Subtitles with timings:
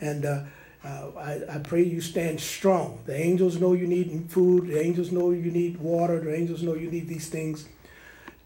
[0.00, 0.44] And uh,
[0.84, 3.00] uh, I, I pray you stand strong.
[3.06, 4.68] The angels know you need food.
[4.68, 6.20] The angels know you need water.
[6.20, 7.68] The angels know you need these things.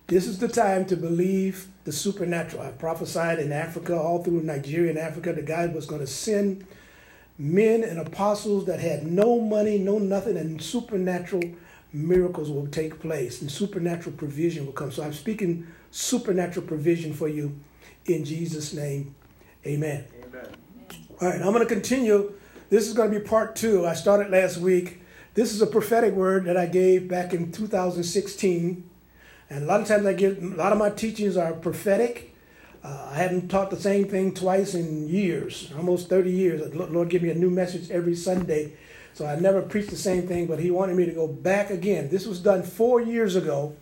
[0.06, 2.62] This is the time to believe the supernatural.
[2.62, 6.66] I prophesied in Africa, all through Nigeria and Africa, the God was going to send
[7.36, 11.42] men and apostles that had no money, no nothing, and supernatural
[11.92, 14.90] miracles will take place and supernatural provision will come.
[14.90, 17.58] So I'm speaking supernatural provision for you
[18.06, 19.14] in Jesus' name.
[19.66, 20.04] Amen.
[20.24, 20.67] Amen.
[21.20, 22.32] All right, I'm going to continue.
[22.70, 23.84] This is going to be part two.
[23.84, 25.00] I started last week.
[25.34, 28.88] This is a prophetic word that I gave back in 2016.
[29.50, 32.36] And a lot of times I give, a lot of my teachings are prophetic.
[32.84, 36.72] Uh, I haven't taught the same thing twice in years, almost 30 years.
[36.72, 38.74] Lord give me a new message every Sunday.
[39.12, 42.10] So I never preached the same thing, but he wanted me to go back again.
[42.10, 43.74] This was done four years ago.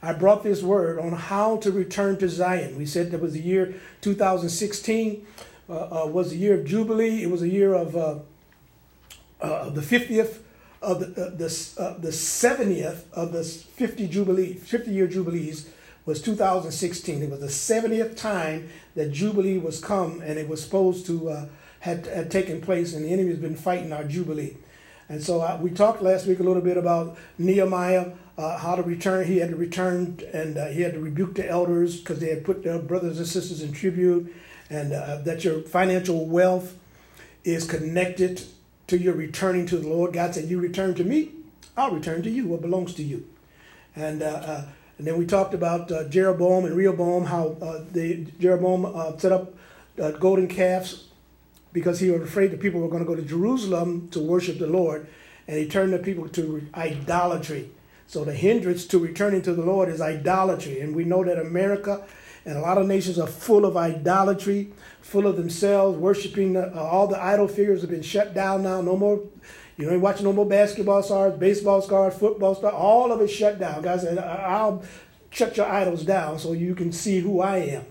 [0.00, 2.78] I brought this word on how to return to Zion.
[2.78, 7.22] We said that was the year 2016 uh, uh, was a year of Jubilee.
[7.22, 8.18] It was a year of uh,
[9.40, 10.38] uh the 50th
[10.80, 15.70] of the, uh, the, uh, the 70th of the 50 Jubilee, 50 year Jubilees
[16.06, 17.22] was 2016.
[17.22, 21.46] It was the 70th time that Jubilee was come and it was supposed to uh,
[21.80, 24.56] had, had taken place and the enemy has been fighting our Jubilee.
[25.08, 28.82] And so uh, we talked last week a little bit about Nehemiah, uh, how to
[28.82, 29.26] return.
[29.26, 32.44] He had to return and uh, he had to rebuke the elders because they had
[32.44, 34.32] put their brothers and sisters in tribute,
[34.70, 36.78] and uh, that your financial wealth
[37.44, 38.42] is connected
[38.86, 40.12] to your returning to the Lord.
[40.12, 41.32] God said, "You return to me,
[41.76, 43.26] I'll return to you what belongs to you."
[43.96, 44.64] And uh, uh,
[44.98, 49.54] and then we talked about uh, Jeroboam and Rehoboam, how uh, the Jeroboam set up
[50.20, 51.08] golden calves
[51.72, 54.66] because he was afraid the people were going to go to Jerusalem to worship the
[54.66, 55.08] Lord,
[55.48, 57.70] and he turned the people to idolatry.
[58.08, 62.04] So the hindrance to returning to the Lord is idolatry, and we know that America
[62.46, 66.80] and a lot of nations are full of idolatry, full of themselves, worshiping the, uh,
[66.80, 68.80] all the idol figures have been shut down now.
[68.80, 69.20] No more
[69.76, 73.60] you know, watching no more basketball stars, baseball stars, football stars, all of it shut
[73.60, 73.82] down.
[73.82, 74.82] God said, I'll
[75.30, 77.84] shut your idols down so you can see who I am.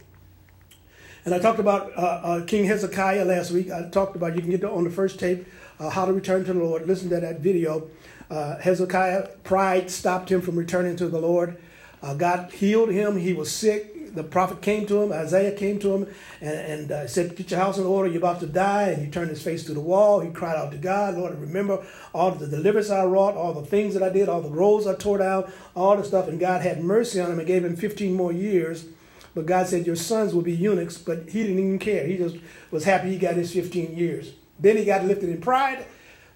[1.24, 3.70] And I talked about uh, uh, King Hezekiah last week.
[3.70, 5.46] I talked about, you can get on the first tape,
[5.80, 6.88] uh, how to return to the Lord.
[6.88, 7.90] Listen to that video.
[8.30, 11.58] Uh, Hezekiah, pride stopped him from returning to the Lord.
[12.02, 13.18] Uh, God healed him.
[13.18, 17.08] He was sick the prophet came to him, Isaiah came to him, and, and uh,
[17.08, 18.90] said, Get your house in order, you're about to die.
[18.90, 20.20] And he turned his face to the wall.
[20.20, 23.94] He cried out to God, Lord, remember all the deliverance I wrought, all the things
[23.94, 26.28] that I did, all the roads I tore down, all the stuff.
[26.28, 28.86] And God had mercy on him and gave him 15 more years.
[29.36, 32.06] But God said, Your sons will be eunuchs, but he didn't even care.
[32.08, 32.38] He just
[32.72, 34.34] was happy he got his 15 years.
[34.60, 35.86] Then he got lifted in pride,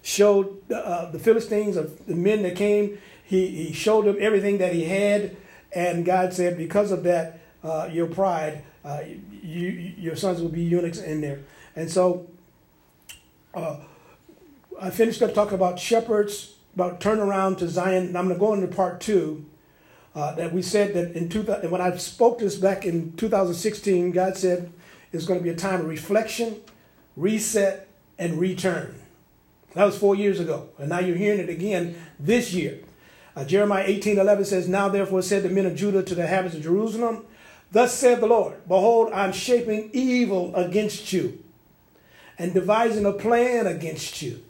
[0.02, 4.74] showed uh, the Philistines of the men that came, he, he showed them everything that
[4.74, 5.36] he had.
[5.72, 9.00] And God said, Because of that, uh, your pride, uh,
[9.42, 11.40] you, your sons will be eunuchs in there.
[11.76, 12.28] And so
[13.54, 13.76] uh,
[14.80, 18.08] I finished up talking about shepherds, about turnaround to Zion.
[18.08, 19.46] And I'm going to go into part two.
[20.14, 24.36] Uh, that we said that in 2000, when I spoke this back in 2016, God
[24.36, 24.70] said
[25.10, 26.60] it's going to be a time of reflection,
[27.16, 27.88] reset,
[28.18, 29.01] and return.
[29.74, 30.68] That was four years ago.
[30.78, 32.80] And now you're hearing it again this year.
[33.34, 36.56] Uh, Jeremiah 18 11 says, Now therefore said the men of Judah to the inhabitants
[36.56, 37.24] of Jerusalem,
[37.70, 41.42] Thus said the Lord, Behold, I'm shaping evil against you
[42.38, 44.42] and devising a plan against you.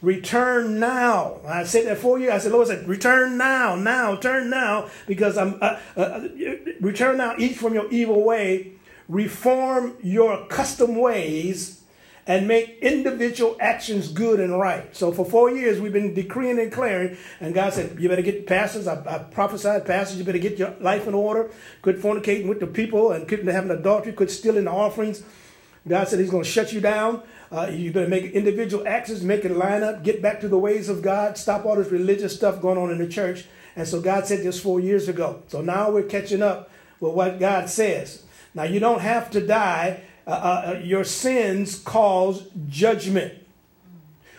[0.00, 1.40] Return now.
[1.46, 2.30] I said that for you.
[2.30, 6.28] I said, Lord said, return now, now, turn now, because I'm uh, uh,
[6.80, 8.72] return now each from your evil way.
[9.08, 11.80] Reform your custom ways
[12.26, 14.94] and make individual actions good and right.
[14.96, 18.46] So for four years, we've been decreeing and declaring, and God said, You better get
[18.46, 18.86] pastors.
[18.86, 21.50] I, I prophesied, pastors, you better get your life in order.
[21.82, 25.22] Quit fornicating with the people and quit having adultery, quit stealing the offerings.
[25.86, 27.22] God said He's going to shut you down.
[27.52, 30.88] Uh, you better make individual actions, make it line up, get back to the ways
[30.88, 33.44] of God, stop all this religious stuff going on in the church.
[33.76, 35.42] And so God said this four years ago.
[35.48, 36.70] So now we're catching up
[37.00, 38.24] with what God says.
[38.54, 43.34] Now you don't have to die uh, uh, uh, your sins cause judgment.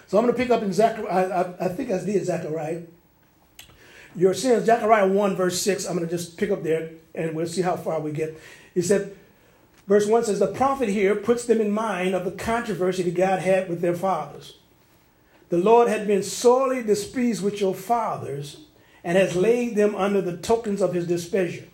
[0.07, 2.81] So I'm going to pick up in Zechariah, I, I think I did Zechariah.
[4.15, 5.85] Your sins, Zechariah 1, verse 6.
[5.85, 8.39] I'm going to just pick up there and we'll see how far we get.
[8.73, 9.15] He said,
[9.87, 13.39] verse 1 says, The prophet here puts them in mind of the controversy that God
[13.39, 14.57] had with their fathers.
[15.49, 18.57] The Lord had been sorely displeased with your fathers
[19.03, 21.65] and has laid them under the tokens of his displeasure.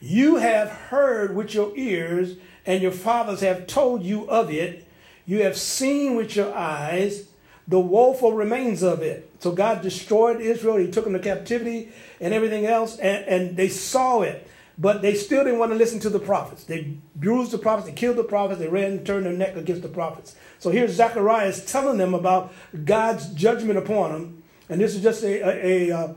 [0.00, 2.34] You have heard with your ears
[2.66, 4.86] and your fathers have told you of it.
[5.26, 7.28] You have seen with your eyes
[7.68, 9.30] the woeful remains of it.
[9.40, 10.76] So God destroyed Israel.
[10.76, 14.48] He took them to captivity and everything else, and, and they saw it.
[14.78, 16.64] But they still didn't want to listen to the prophets.
[16.64, 19.82] They bruised the prophets, they killed the prophets, they ran and turned their neck against
[19.82, 20.34] the prophets.
[20.58, 22.52] So here's Zacharias telling them about
[22.84, 24.42] God's judgment upon them.
[24.68, 26.14] And this is just a, a, a, uh,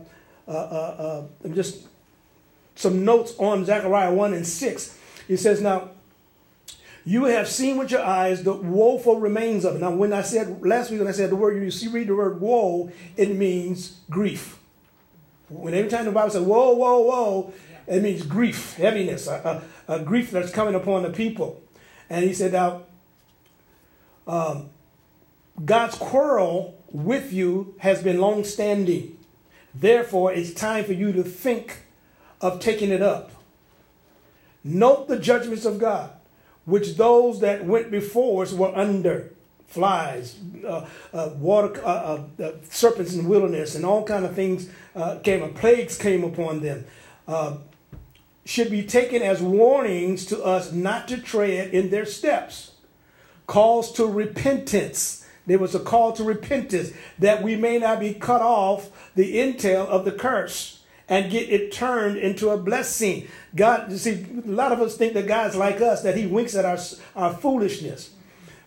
[0.48, 1.88] uh, uh, uh just
[2.76, 4.98] some notes on Zechariah 1 and 6.
[5.28, 5.92] He says, Now,
[7.06, 9.81] you have seen with your eyes the woeful remains of it.
[9.81, 12.16] Now, when I said last week, when I said the word, you see, read the
[12.16, 14.60] word woe, it means grief.
[15.48, 17.54] When every time the Bible says whoa, whoa, whoa,
[17.86, 21.62] it means grief, heaviness, a, a, a grief that's coming upon the people.
[22.10, 22.81] And he said, now,
[24.28, 24.72] um,
[25.63, 29.16] God's quarrel with you has been long standing.
[29.75, 31.84] Therefore, it's time for you to think
[32.42, 33.30] of taking it up.
[34.63, 36.15] Note the judgments of God
[36.66, 39.32] which those that went before us were under
[39.68, 41.88] flies, uh, uh, water, uh,
[42.40, 45.54] uh, uh serpents in the wilderness, and all kind of things uh, came.
[45.54, 46.86] Plagues came upon them.
[48.46, 52.74] should be taken as warnings to us not to tread in their steps.
[53.48, 55.26] Calls to repentance.
[55.48, 59.88] There was a call to repentance that we may not be cut off the entail
[59.88, 60.75] of the curse
[61.07, 63.28] and get it turned into a blessing.
[63.56, 66.56] God, you see, a lot of us think that God's like us, that He winks
[66.56, 66.78] at our,
[67.16, 68.12] our foolishness.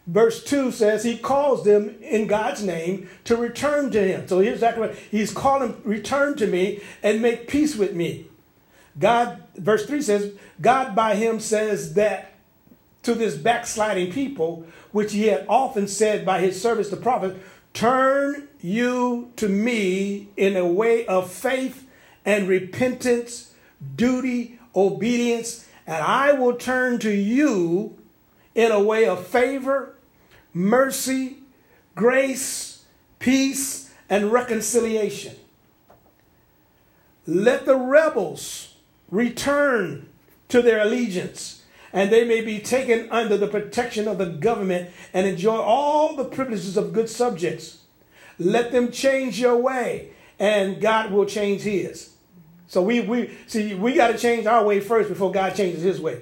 [0.09, 4.27] Verse 2 says he calls them in God's name to return to him.
[4.27, 8.25] So here's exactly what he's calling, return to me and make peace with me.
[8.99, 10.33] God, verse 3 says,
[10.63, 12.33] God by him says that
[13.03, 17.37] to this backsliding people, which he had often said by his servants the prophet,
[17.75, 21.87] turn you to me in a way of faith
[22.29, 23.55] and repentance,
[23.97, 27.97] duty, obedience, and I will turn to you
[28.55, 29.95] in a way of favor,
[30.53, 31.39] mercy,
[31.95, 32.85] grace,
[33.19, 35.37] peace, and reconciliation.
[37.27, 38.75] Let the rebels
[39.11, 40.11] return
[40.51, 41.65] to their allegiance,
[41.95, 46.27] and they may be taken under the protection of the government and enjoy all the
[46.27, 47.85] privileges of good subjects.
[48.39, 52.17] Let them change your way, and God will change his.
[52.69, 56.01] So we, we see we got to change our way first before God changes his
[56.01, 56.21] way.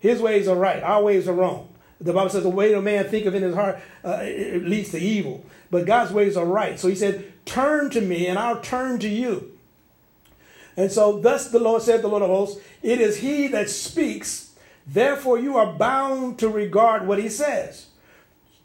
[0.00, 1.68] His ways are right, our ways are wrong.
[2.00, 5.44] The Bible says the way a man thinketh in his heart uh, leads to evil,
[5.70, 6.78] but God's ways are right.
[6.78, 9.58] So he said, "Turn to me, and I'll turn to you."
[10.78, 14.54] And so, thus the Lord said, the Lord of hosts, it is He that speaks.
[14.86, 17.86] Therefore, you are bound to regard what He says.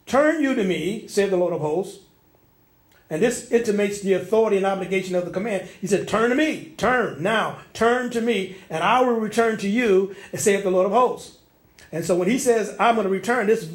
[0.06, 2.03] Turn you to me, said the Lord of hosts,
[3.14, 5.70] and this intimates the authority and obligation of the command.
[5.80, 9.70] He said, Turn to me, turn now, turn to me, and I will return to
[9.70, 11.38] you, and saith the Lord of hosts.
[11.92, 13.70] And so when he says, I'm going to return, this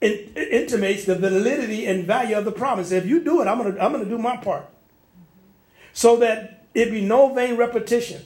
[0.00, 2.92] intimates the validity and value of the promise.
[2.92, 4.66] If you do it, I'm going to, I'm going to do my part.
[5.92, 8.22] So that it be no vain repetition.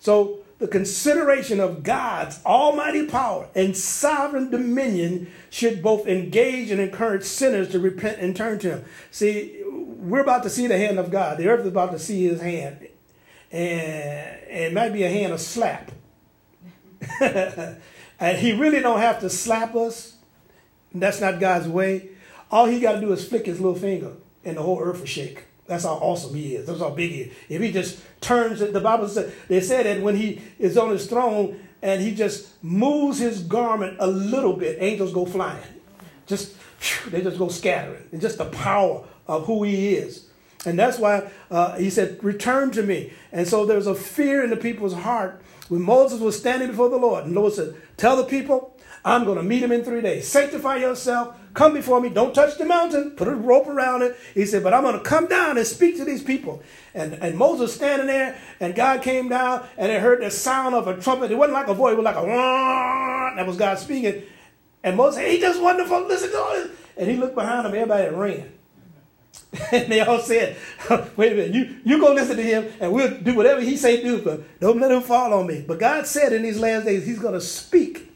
[0.00, 7.24] So the consideration of God's almighty power and sovereign dominion should both engage and encourage
[7.24, 8.84] sinners to repent and turn to Him.
[9.10, 11.38] See, we're about to see the hand of God.
[11.38, 12.86] The earth is about to see His hand.
[13.50, 15.92] And, it might be a hand of slap.
[17.20, 20.16] and He really don't have to slap us.
[20.94, 22.10] That's not God's way.
[22.50, 24.12] All He got to do is flick His little finger,
[24.44, 25.44] and the whole earth will shake.
[25.70, 26.66] That's how awesome he is.
[26.66, 27.32] That's how big he is.
[27.48, 30.90] If he just turns it, the Bible said they said that when he is on
[30.90, 35.62] his throne and he just moves his garment a little bit, angels go flying.
[36.26, 36.56] Just
[37.12, 38.02] they just go scattering.
[38.10, 40.26] And just the power of who he is.
[40.66, 43.12] And that's why uh, he said, Return to me.
[43.32, 46.96] And so there's a fear in the people's heart when Moses was standing before the
[46.96, 47.24] Lord.
[47.24, 50.28] And the Lord said, Tell the people, I'm going to meet him in three days.
[50.28, 51.36] Sanctify yourself.
[51.54, 52.10] Come before me.
[52.10, 53.12] Don't touch the mountain.
[53.12, 54.16] Put a rope around it.
[54.34, 56.62] He said, but I'm going to come down and speak to these people.
[56.94, 60.86] And, and Moses standing there, and God came down, and they heard the sound of
[60.86, 61.30] a trumpet.
[61.30, 61.92] It wasn't like a voice.
[61.92, 62.26] It was like a
[63.36, 64.22] that was God speaking.
[64.84, 66.06] And Moses said, he just wonderful.
[66.06, 66.70] Listen to it.
[66.98, 67.74] And he looked behind him.
[67.74, 68.52] Everybody ran.
[69.72, 70.56] and they all said,
[71.16, 74.02] wait a minute, you, you go listen to him and we'll do whatever he say
[74.02, 75.64] do, but don't let him fall on me.
[75.66, 78.10] But God said in these last days, he's going to speak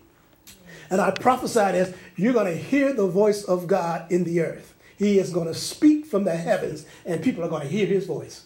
[0.91, 4.75] and I prophesied as you're going to hear the voice of God in the earth.
[4.97, 8.07] He is going to speak from the heavens, and people are going to hear his
[8.07, 8.45] voice.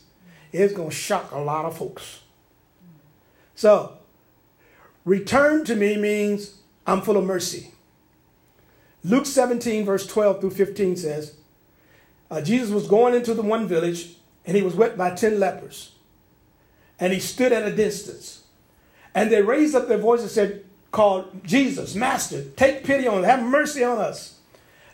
[0.52, 2.23] It's going to shock a lot of folks.
[3.54, 3.99] So,
[5.04, 7.73] return to me means I'm full of mercy.
[9.04, 11.35] Luke 17, verse 12 through 15 says,
[12.30, 14.16] uh, Jesus was going into the one village,
[14.47, 15.92] and he was wet by 10 lepers.
[17.00, 18.44] And he stood at a distance.
[19.14, 23.26] And they raised up their voice and said, called Jesus, Master, take pity on us,
[23.26, 24.38] have mercy on us.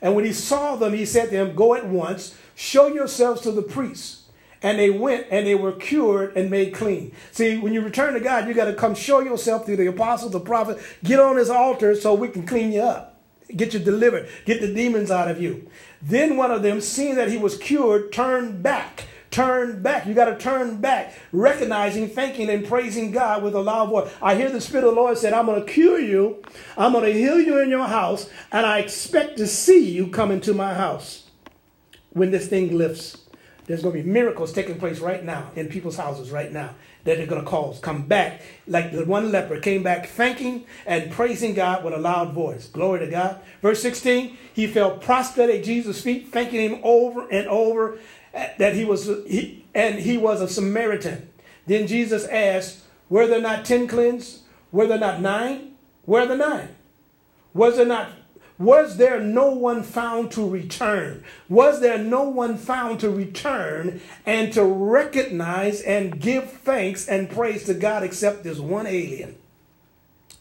[0.02, 3.52] And when he saw them, he said to them, Go at once, show yourselves to
[3.52, 4.24] the priests.
[4.64, 7.12] and they went and they were cured and made clean.
[7.32, 10.32] See, when you return to God, you got to come show yourself through the apostles,
[10.32, 13.13] the prophet, get on his altar so we can clean you up,
[13.56, 15.68] get you delivered, get the demons out of you.
[16.00, 20.06] Then one of them, seeing that he was cured, turned back turn back.
[20.06, 24.12] You got to turn back, recognizing, thanking, and praising God with a loud voice.
[24.22, 26.40] I hear the Spirit of the Lord said, I'm going to cure you,
[26.78, 30.30] I'm going to heal you in your house, and I expect to see you come
[30.30, 31.28] into my house
[32.10, 33.18] when this thing lifts.
[33.66, 37.18] There's going to be miracles taking place right now in people's houses right now that
[37.18, 37.78] they're going to cause.
[37.78, 42.32] Come back like the one leper came back thanking and praising God with a loud
[42.32, 42.66] voice.
[42.66, 43.40] Glory to God.
[43.62, 47.98] Verse 16, he fell prostrate at Jesus' feet, thanking him over and over
[48.32, 51.28] that he was, he, and he was a Samaritan.
[51.66, 54.40] Then Jesus asked, Were there not ten cleansed?
[54.72, 55.76] Were there not nine?
[56.04, 56.74] Where are the nine?
[57.52, 58.10] Was there not
[58.58, 61.24] was there no one found to return?
[61.48, 67.64] Was there no one found to return and to recognize and give thanks and praise
[67.64, 69.36] to God except this one alien?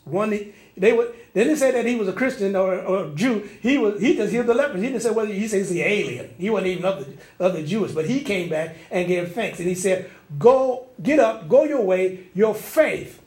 [0.05, 3.47] One they would they didn't say that he was a Christian or, or Jew.
[3.61, 4.81] He was he just healed the lepers.
[4.81, 6.33] He didn't say whether he says the alien.
[6.37, 9.59] He wasn't even of the, of the Jewish, but he came back and gave thanks.
[9.59, 13.21] And he said, Go, get up, go your way, your faith.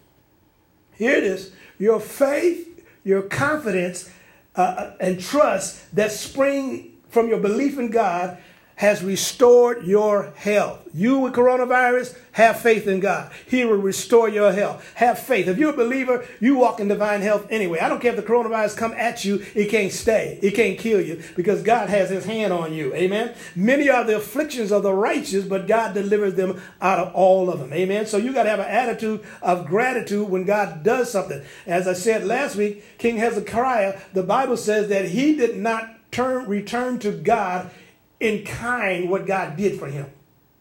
[0.97, 1.53] Here it is.
[1.79, 4.11] Your faith, your confidence,
[4.57, 8.39] uh, uh and trust that spring from your belief in God
[8.77, 10.81] has restored your health.
[10.93, 13.33] You with coronavirus, have faith in God.
[13.47, 14.95] He will restore your health.
[14.95, 15.49] Have faith.
[15.49, 17.81] If you're a believer, you walk in divine health anyway.
[17.81, 20.39] I don't care if the coronavirus come at you, it can't stay.
[20.43, 22.95] It can't kill you because God has his hand on you.
[22.95, 23.35] Amen.
[23.55, 27.59] Many are the afflictions of the righteous, but God delivers them out of all of
[27.59, 27.73] them.
[27.73, 28.07] Amen.
[28.07, 31.43] So you got to have an attitude of gratitude when God does something.
[31.67, 36.47] As I said last week, King Hezekiah, the Bible says that he did not turn
[36.47, 37.71] return to God
[38.21, 40.07] in kind what God did for him.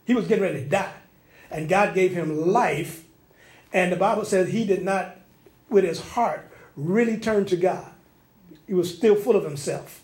[0.06, 0.94] He was getting ready to die.
[1.50, 3.06] And God gave him life.
[3.74, 5.18] And the Bible says he did not,
[5.70, 7.92] with his heart, really turn to God.
[8.68, 10.02] He was still full of himself.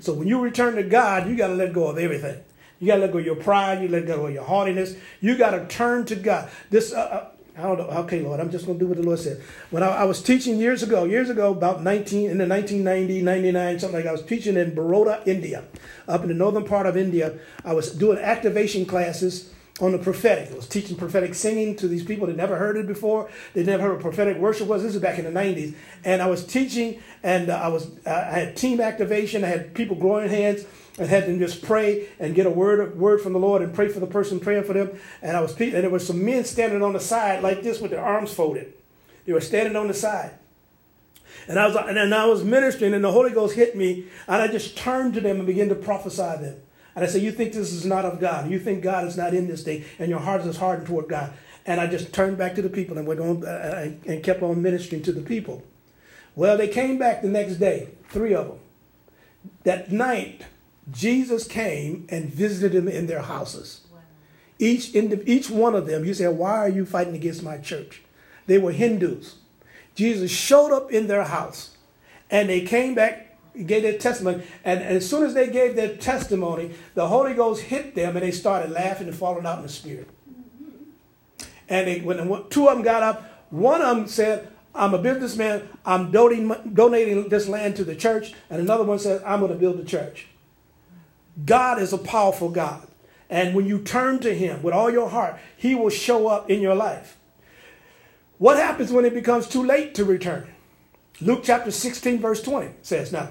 [0.00, 2.42] So when you return to God, you got to let go of everything.
[2.80, 3.82] You got to let go of your pride.
[3.82, 4.94] You let go of your haughtiness.
[5.20, 6.50] You got to turn to God.
[6.70, 7.28] This, uh, uh
[7.58, 7.86] I don't know.
[8.02, 9.42] Okay, Lord, I'm just going to do what the Lord said.
[9.70, 13.80] When I, I, was teaching years ago, years ago, about 19, in the 1990, 99,
[13.80, 15.64] something like I was teaching in Baroda, India,
[16.06, 17.36] up in the northern part of India.
[17.64, 20.52] I was doing activation classes on the prophetic.
[20.52, 23.28] I was teaching prophetic singing to these people that never heard it before.
[23.54, 24.84] They never heard what prophetic worship was.
[24.84, 25.74] This is back in the 90s.
[26.04, 29.42] And I was teaching, and uh, I was uh, I had team activation.
[29.42, 30.64] I had people growing hands
[30.98, 33.88] and had them just pray and get a word word from the Lord and pray
[33.88, 34.98] for the person praying for them.
[35.22, 37.92] And I was and there were some men standing on the side like this with
[37.92, 38.72] their arms folded.
[39.26, 40.32] They were standing on the side.
[41.46, 44.48] And I was and I was ministering and the Holy Ghost hit me and I
[44.48, 46.56] just turned to them and began to prophesy them.
[46.94, 48.50] And I said, You think this is not of God.
[48.50, 51.32] You think God is not in this thing and your heart is hardened toward God.
[51.64, 54.60] And I just turned back to the people and went on uh, and kept on
[54.62, 55.62] ministering to the people.
[56.34, 58.58] Well, they came back the next day, three of them.
[59.64, 60.42] That night,
[60.90, 63.82] Jesus came and visited them in their houses.
[64.58, 68.02] Each, each one of them, you say, Why are you fighting against my church?
[68.46, 69.36] They were Hindus.
[69.94, 71.76] Jesus showed up in their house
[72.30, 74.42] and they came back, gave their testimony.
[74.64, 78.24] And, and as soon as they gave their testimony, the Holy Ghost hit them and
[78.24, 80.08] they started laughing and falling out in the spirit.
[81.68, 82.18] And they, when
[82.48, 85.68] two of them got up, one of them said, I'm a businessman.
[85.84, 88.32] I'm donating, donating this land to the church.
[88.48, 90.28] And another one said, I'm going to build a church.
[91.44, 92.86] God is a powerful God.
[93.30, 96.60] And when you turn to Him with all your heart, He will show up in
[96.60, 97.16] your life.
[98.38, 100.48] What happens when it becomes too late to return?
[101.20, 103.30] Luke chapter 16, verse 20 says, Now,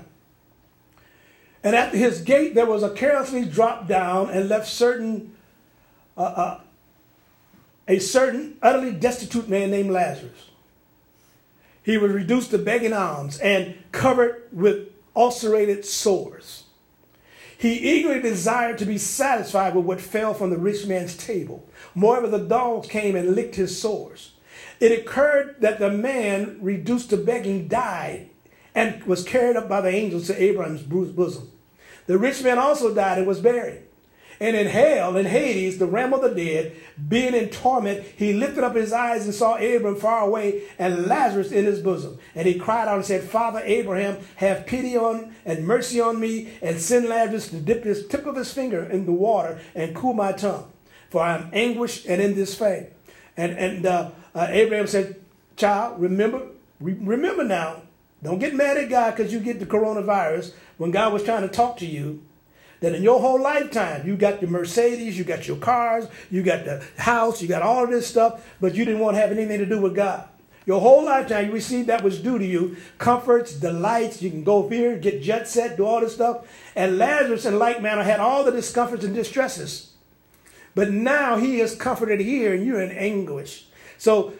[1.63, 5.35] and at his gate there was a carelessly dropped down and left certain,
[6.17, 6.59] uh, uh,
[7.87, 10.49] a certain utterly destitute man named Lazarus.
[11.81, 16.63] He was reduced to begging alms and covered with ulcerated sores.
[17.57, 21.67] He eagerly desired to be satisfied with what fell from the rich man's table.
[21.95, 24.33] Moreover, the dogs came and licked his sores.
[24.79, 28.29] It occurred that the man reduced to begging died
[28.75, 31.51] and was carried up by the angels to Abraham's bosom.
[32.05, 33.86] The rich man also died and was buried.
[34.39, 36.75] And in hell, in Hades, the realm of the dead,
[37.07, 41.51] being in torment, he lifted up his eyes and saw Abraham far away and Lazarus
[41.51, 42.19] in his bosom.
[42.35, 46.53] And he cried out and said, Father Abraham, have pity on and mercy on me,
[46.61, 50.13] and send Lazarus to dip his tip of his finger in the water and cool
[50.13, 50.71] my tongue,
[51.09, 52.87] for I am anguished and in flame.
[53.35, 55.19] And, and uh, uh, Abraham said,
[55.55, 56.43] Child, remember,
[56.79, 57.81] re- remember now,
[58.21, 61.47] don't get mad at God because you get the coronavirus when God was trying to
[61.47, 62.23] talk to you
[62.79, 66.65] that in your whole lifetime you got your Mercedes, you got your cars, you got
[66.65, 69.59] the house, you got all of this stuff, but you didn't want to have anything
[69.59, 70.27] to do with God.
[70.67, 74.21] Your whole lifetime you received that was due to you comforts, delights.
[74.21, 76.45] You can go here, get jet set, do all this stuff.
[76.75, 79.93] And Lazarus, in like manner, had all the discomforts and distresses.
[80.75, 83.67] But now he is comforted here and you're in anguish.
[83.97, 84.33] So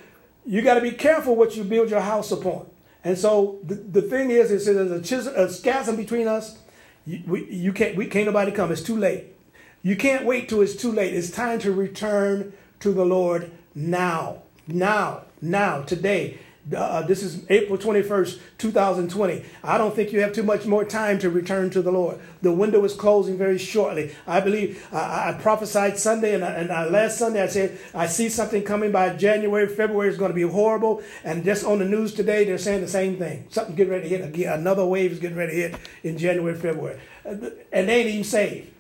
[0.46, 2.68] you got to be careful what you build your house upon.
[3.06, 6.58] And so the, the thing is, is there's a, chisel, a schism between us.
[7.08, 8.72] You, we, you can't, we can't nobody come.
[8.72, 9.34] It's too late.
[9.82, 11.16] You can't wait till it's too late.
[11.16, 14.44] It's time to return to the Lord now.
[14.68, 16.40] Now now, today.
[16.76, 19.46] Uh, this is April 21st, 2020.
[19.64, 22.20] I don't think you have too much more time to return to the Lord.
[22.42, 24.14] The window is closing very shortly.
[24.26, 28.28] I believe uh, I prophesied Sunday, and, and uh, last Sunday I said, I see
[28.28, 31.02] something coming by January, February is going to be horrible.
[31.24, 33.46] And just on the news today, they're saying the same thing.
[33.50, 34.60] Something getting ready to hit again.
[34.60, 37.00] Another wave is getting ready to hit in January, February.
[37.24, 38.72] And they ain't even saved.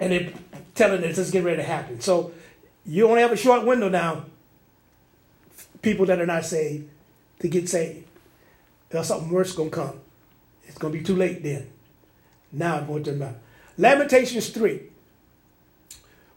[0.00, 0.32] And they're
[0.74, 2.00] telling us it's getting ready to happen.
[2.00, 2.32] So
[2.84, 4.24] you only have a short window now
[5.82, 6.88] people that are not saved
[7.40, 8.06] to get saved.
[8.90, 10.00] There's something worse to come.
[10.64, 11.68] It's to be too late then.
[12.52, 13.36] Now I'm going to about
[13.76, 14.80] Lamentations 3.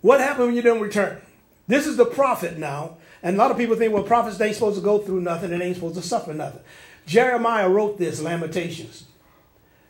[0.01, 1.22] What happened when you don't return?
[1.68, 2.98] This is the prophet now.
[3.22, 5.51] And a lot of people think, well, prophets they ain't supposed to go through nothing
[5.51, 6.62] and ain't supposed to suffer nothing.
[7.06, 9.06] Jeremiah wrote this, Lamentations.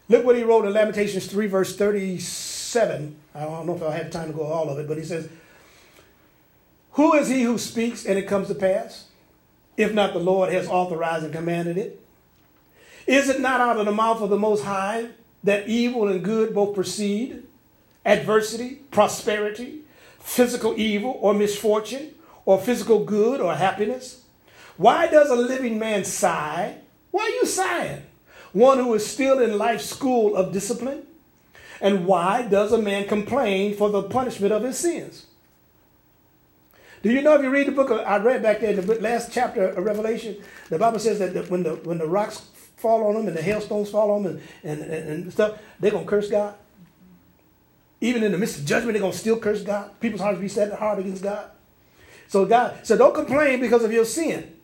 [0.08, 3.16] Look what he wrote in Lamentations 3, verse 37.
[3.36, 5.30] I don't know if I'll have time to go all of it, but he says,
[6.94, 9.09] Who is he who speaks and it comes to pass?
[9.80, 12.02] If not the Lord has authorized and commanded it?
[13.08, 15.08] Is it not out of the mouth of the Most High
[15.46, 17.44] that evil and good both proceed?
[18.06, 19.80] Adversity, prosperity,
[20.20, 24.24] physical evil or misfortune, or physical good or happiness?
[24.76, 26.76] Why does a living man sigh?
[27.12, 28.02] Why are you sighing?
[28.52, 31.04] One who is still in life's school of discipline?
[31.80, 35.26] And why does a man complain for the punishment of his sins?
[37.02, 39.32] Do you know if you read the book, of, I read back there the last
[39.32, 40.36] chapter of Revelation,
[40.70, 42.42] the Bible says that when the when the rocks
[42.76, 46.06] fall on them and the hailstones fall on them and, and, and stuff, they're going
[46.06, 46.56] to curse God.
[48.02, 49.92] Even in the midst of judgment, they're going to still curse God.
[50.00, 51.52] People's hearts be set hard against God.
[52.28, 54.56] So God, so don't complain because of your sin.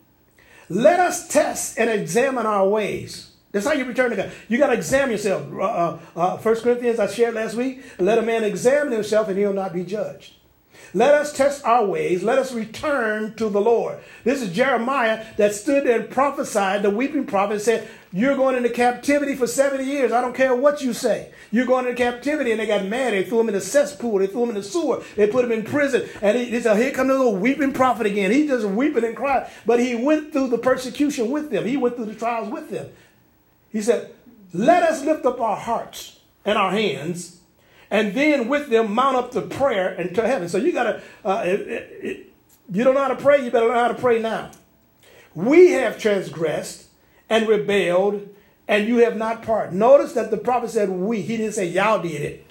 [0.68, 3.32] Let us test and examine our ways.
[3.52, 4.32] That's how you return to God.
[4.48, 5.50] You got to examine yourself.
[5.52, 7.82] Uh, uh, uh, 1 Corinthians, I shared last week.
[7.98, 10.35] Let a man examine himself and he'll not be judged.
[10.94, 12.22] Let us test our ways.
[12.22, 13.98] Let us return to the Lord.
[14.24, 18.70] This is Jeremiah that stood there and prophesied, the weeping prophet said, You're going into
[18.70, 20.12] captivity for 70 years.
[20.12, 21.32] I don't care what you say.
[21.50, 22.50] You're going into captivity.
[22.50, 23.12] And they got mad.
[23.12, 24.18] They threw him in a cesspool.
[24.18, 25.02] They threw him in the sewer.
[25.16, 26.08] They put him in prison.
[26.22, 28.30] And he, he said, Here comes the little weeping prophet again.
[28.30, 29.46] He just weeping and crying.
[29.66, 32.88] But he went through the persecution with them, he went through the trials with them.
[33.70, 34.14] He said,
[34.52, 37.40] Let us lift up our hearts and our hands
[37.90, 40.48] and then with them mount up to prayer and to heaven.
[40.48, 43.88] So you got to, uh, you don't know how to pray, you better learn how
[43.88, 44.50] to pray now.
[45.34, 46.86] We have transgressed
[47.28, 48.28] and rebelled,
[48.66, 49.78] and you have not pardoned.
[49.78, 51.22] Notice that the prophet said we.
[51.22, 52.46] He didn't say y'all did it.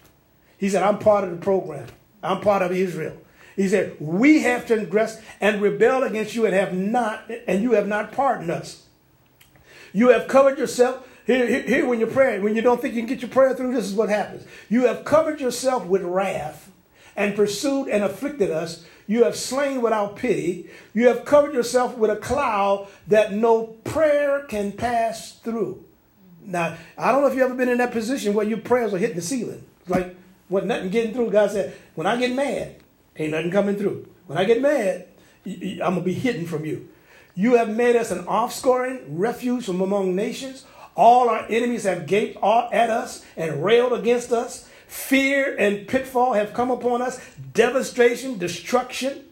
[0.58, 1.88] He said, I'm part of the program.
[2.24, 3.18] I'm part of Israel.
[3.56, 7.88] He said, We have transgressed and rebelled against you and have not, and you have
[7.88, 8.86] not pardoned us.
[9.94, 13.02] You have covered yourself here, here, here, when you're praying, when you don't think you
[13.02, 14.46] can get your prayer through, this is what happens.
[14.70, 16.72] You have covered yourself with wrath
[17.16, 18.86] and pursued and afflicted us.
[19.08, 20.70] You have slain without pity.
[20.94, 25.84] You have covered yourself with a cloud that no prayer can pass through.
[26.44, 28.98] Now, I don't know if you've ever been in that position where your prayers are
[28.98, 29.64] hitting the ceiling.
[29.82, 30.16] It's like,
[30.48, 31.32] what nothing getting through.
[31.32, 32.76] God said, when I get mad,
[33.18, 34.08] ain't nothing coming through.
[34.28, 35.08] When I get mad,
[35.46, 36.90] I'm going to be hidden from you.
[37.36, 42.38] You have made us an offscoring, refuge from among nations, all our enemies have gaped
[42.44, 44.70] at us and railed against us.
[44.88, 47.20] Fear and pitfall have come upon us,
[47.54, 49.26] devastation, destruction.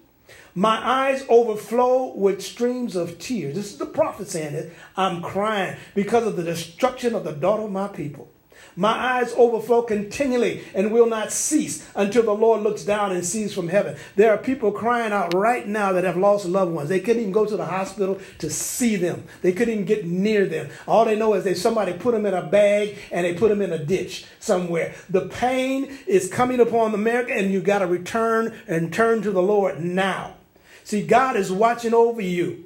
[0.55, 3.55] My eyes overflow with streams of tears.
[3.55, 4.73] This is the prophet saying it.
[4.97, 8.29] I'm crying because of the destruction of the daughter of my people.
[8.75, 13.53] My eyes overflow continually and will not cease until the Lord looks down and sees
[13.53, 13.95] from heaven.
[14.15, 16.89] There are people crying out right now that have lost loved ones.
[16.89, 19.25] They couldn't even go to the hospital to see them.
[19.41, 20.69] They couldn't even get near them.
[20.87, 23.61] All they know is that somebody put them in a bag and they put them
[23.61, 24.95] in a ditch somewhere.
[25.09, 29.41] The pain is coming upon America and you got to return and turn to the
[29.41, 30.35] Lord now.
[30.83, 32.65] See, God is watching over you.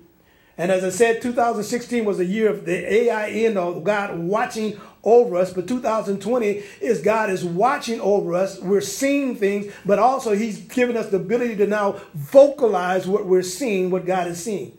[0.57, 5.37] And as I said, 2016 was a year of the Ayin, or God watching over
[5.37, 6.47] us, but 2020
[6.81, 8.59] is God is watching over us.
[8.59, 13.43] We're seeing things, but also He's given us the ability to now vocalize what we're
[13.43, 14.75] seeing, what God is seeing.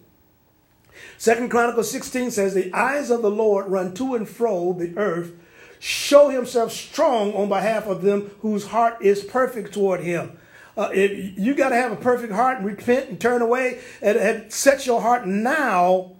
[1.17, 5.33] Second Chronicles 16 says, The eyes of the Lord run to and fro the earth
[5.81, 10.39] show himself strong on behalf of them whose heart is perfect toward him.
[10.79, 14.17] Uh, if you got to have a perfect heart and repent and turn away and,
[14.17, 16.13] and set your heart now.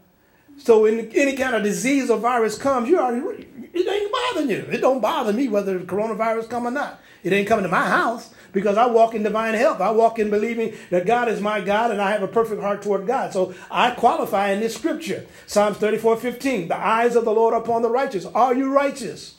[0.57, 4.67] So when any kind of disease or virus comes, you already it ain't bothering you.
[4.69, 7.01] It don't bother me whether the coronavirus come or not.
[7.23, 9.81] It ain't coming to my house because I walk in divine health.
[9.81, 12.83] I walk in believing that God is my God and I have a perfect heart
[12.83, 13.33] toward God.
[13.33, 15.25] So I qualify in this scripture.
[15.47, 16.67] Psalms 34 15.
[16.67, 18.25] The eyes of the Lord are upon the righteous.
[18.25, 19.37] Are you righteous?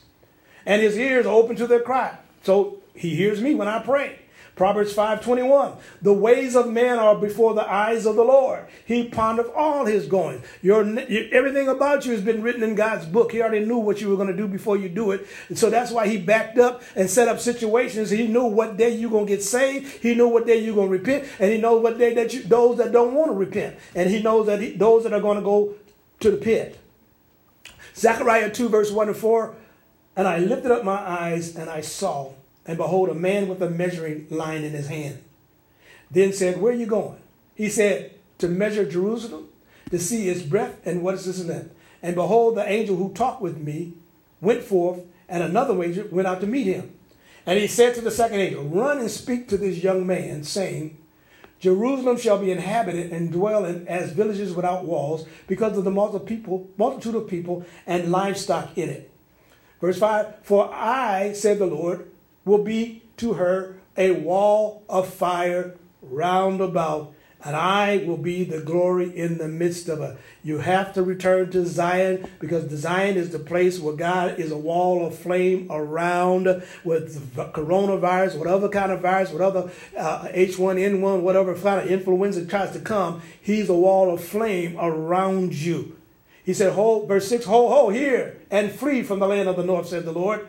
[0.66, 2.18] And his ears are open to their cry.
[2.44, 4.20] So he hears me when I pray.
[4.60, 8.66] Proverbs 5:21 The ways of man are before the eyes of the Lord.
[8.86, 10.44] He pondereth all his going.
[10.62, 10.82] Your
[11.32, 13.32] everything about you has been written in God's book.
[13.32, 15.26] He already knew what you were going to do before you do it.
[15.48, 18.10] And so that's why he backed up and set up situations.
[18.10, 20.04] He knew what day you're going to get saved.
[20.04, 22.44] He knew what day you're going to repent, and he knows what day that you
[22.44, 23.78] those that don't want to repent.
[23.96, 25.76] And he knows that he, those that are going to go
[26.20, 26.78] to the pit.
[27.96, 29.56] Zechariah 2 verse 1 and 4
[30.18, 32.34] and I lifted up my eyes and I saw
[32.70, 35.18] and behold, a man with a measuring line in his hand.
[36.12, 37.18] Then said, Where are you going?
[37.56, 39.48] He said, To measure Jerusalem,
[39.90, 41.74] to see its breadth, and what is its length.
[42.04, 43.94] And behold, the angel who talked with me
[44.40, 46.94] went forth, and another angel went out to meet him.
[47.48, 50.96] And he said to the second angel, Run and speak to this young man, saying,
[51.60, 57.16] Jerusalem shall be inhabited and dwell in as villages without walls, because of the multitude
[57.16, 59.10] of people and livestock in it.
[59.82, 62.12] Verse 5 For I, said the Lord,
[62.46, 68.62] will be to her a wall of fire round about, and I will be the
[68.62, 70.18] glory in the midst of her.
[70.44, 74.58] You have to return to Zion because Zion is the place where God is a
[74.58, 76.46] wall of flame around
[76.84, 82.80] with coronavirus, whatever kind of virus, whatever uh, H1N1, whatever kind of influenza tries to
[82.80, 83.22] come.
[83.42, 85.98] He's a wall of flame around you.
[86.44, 89.64] He said, Hold, verse 6, Ho, ho, here, and flee from the land of the
[89.64, 90.48] north, said the Lord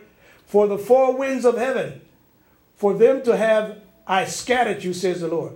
[0.50, 2.00] for the four winds of heaven,
[2.74, 5.52] for them to have I scattered you, says the Lord.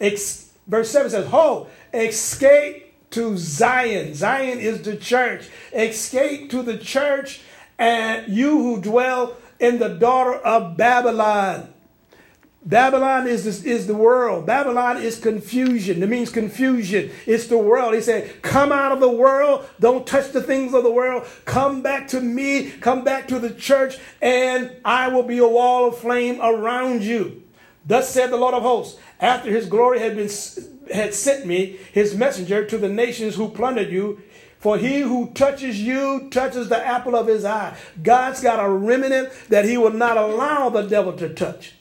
[0.00, 4.14] Ex- verse 7 says, Ho, escape to Zion.
[4.14, 5.48] Zion is the church.
[5.72, 7.40] Escape to the church,
[7.80, 11.74] and you who dwell in the daughter of Babylon.
[12.68, 14.44] Babylon is, is the world.
[14.44, 16.02] Babylon is confusion.
[16.02, 17.10] It means confusion.
[17.24, 17.94] It's the world.
[17.94, 19.66] He said, Come out of the world.
[19.80, 21.26] Don't touch the things of the world.
[21.46, 22.70] Come back to me.
[22.72, 27.42] Come back to the church, and I will be a wall of flame around you.
[27.86, 30.28] Thus said the Lord of hosts, after his glory had been
[30.92, 34.20] had sent me, his messenger, to the nations who plundered you.
[34.58, 37.78] For he who touches you touches the apple of his eye.
[38.02, 41.72] God's got a remnant that he will not allow the devil to touch.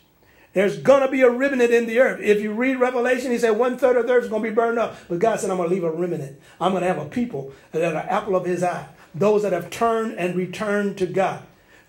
[0.58, 2.20] There's going to be a remnant in the earth.
[2.20, 4.56] If you read Revelation, he said one third of the earth is going to be
[4.56, 4.98] burned up.
[5.08, 6.42] But God said, I'm going to leave a remnant.
[6.60, 8.88] I'm going to have a people that are apple of his eye.
[9.14, 11.44] Those that have turned and returned to God.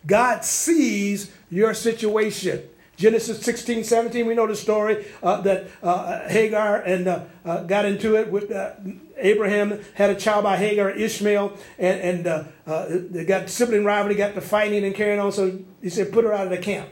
[0.06, 2.60] God sees your situation.
[2.96, 7.86] Genesis 16, 17, we know the story uh, that uh, Hagar and uh, uh got
[7.86, 8.72] into it with uh,
[9.16, 12.26] Abraham, had a child by Hagar, Ishmael, and, and
[12.66, 15.32] uh, they got sibling rivalry, got to fighting and carrying on.
[15.32, 16.90] So he said, put her out of the camp.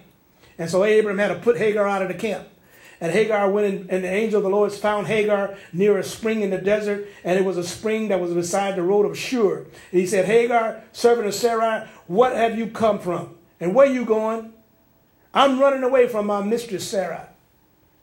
[0.59, 2.49] And so Abram had to put Hagar out of the camp.
[3.01, 6.41] And Hagar went in, and the angel of the Lord found Hagar near a spring
[6.41, 9.59] in the desert, and it was a spring that was beside the road of Shur.
[9.59, 13.37] And he said, Hagar, servant of Sarai, what have you come from?
[13.61, 14.53] And where are you going?
[15.35, 17.29] I'm running away from my mistress Sarah.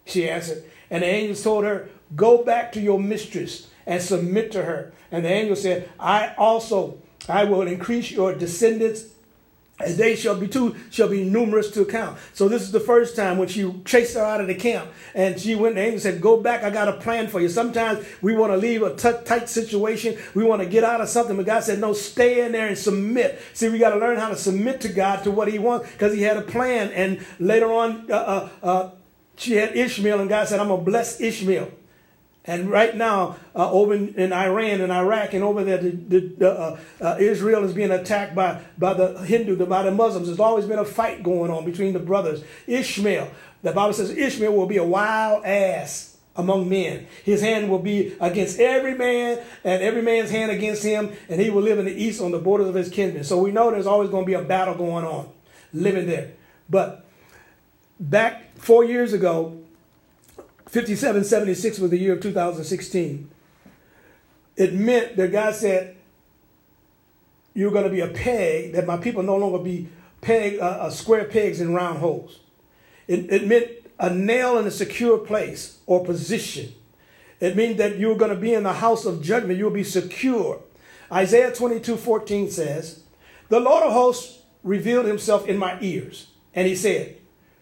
[0.06, 0.64] She answered.
[0.92, 4.94] And the angel told her, Go back to your mistress and submit to her.
[5.12, 9.06] And the angel said, I also, I will increase your descendants
[9.84, 12.18] as they shall be too shall be numerous to account.
[12.34, 15.40] So this is the first time when she chased her out of the camp, and
[15.40, 15.78] she went.
[15.78, 16.64] And said, "Go back.
[16.64, 20.18] I got a plan for you." Sometimes we want to leave a t- tight situation.
[20.34, 22.78] We want to get out of something, but God said, "No, stay in there and
[22.78, 25.92] submit." See, we got to learn how to submit to God to what He wants
[25.92, 26.92] because He had a plan.
[26.92, 28.90] And later on, uh, uh, uh,
[29.36, 31.70] she had Ishmael, and God said, "I'm gonna bless Ishmael."
[32.46, 36.80] And right now, uh, over in, Iran and Iraq and over there, the, the, uh,
[37.00, 40.28] uh, Israel is being attacked by, by the Hindu, by the Muslims.
[40.28, 42.44] There's always been a fight going on between the brothers.
[42.68, 47.08] Ishmael, the Bible says Ishmael will be a wild ass among men.
[47.24, 51.50] His hand will be against every man and every man's hand against him, and he
[51.50, 53.24] will live in the east on the borders of his kingdom.
[53.24, 55.30] So we know there's always going to be a battle going on
[55.72, 56.32] living there.
[56.70, 57.06] But
[58.00, 59.63] back four years ago,
[60.74, 63.30] 5776 was the year of 2016.
[64.56, 65.96] It meant that God said,
[67.54, 69.88] You're going to be a peg, that my people no longer be
[70.22, 72.40] peg, uh, uh, square pegs in round holes.
[73.08, 73.68] It, it meant
[74.00, 76.74] a nail in a secure place or position.
[77.40, 79.60] It means that you're going to be in the house of judgment.
[79.60, 80.60] You'll be secure.
[81.12, 83.04] Isaiah 22 14 says,
[83.50, 86.32] The Lord of hosts revealed himself in my ears.
[86.56, 87.18] And he said,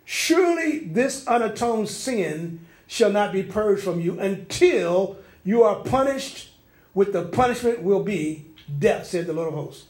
[0.05, 6.49] Surely this unatoned sin shall not be purged from you until you are punished
[6.93, 8.45] with the punishment will be
[8.79, 9.85] death, said the Lord of hosts.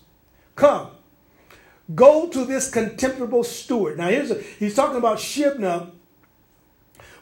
[0.55, 0.91] Come,
[1.95, 3.97] go to this contemptible steward.
[3.97, 5.89] Now here's a, he's talking about Shebna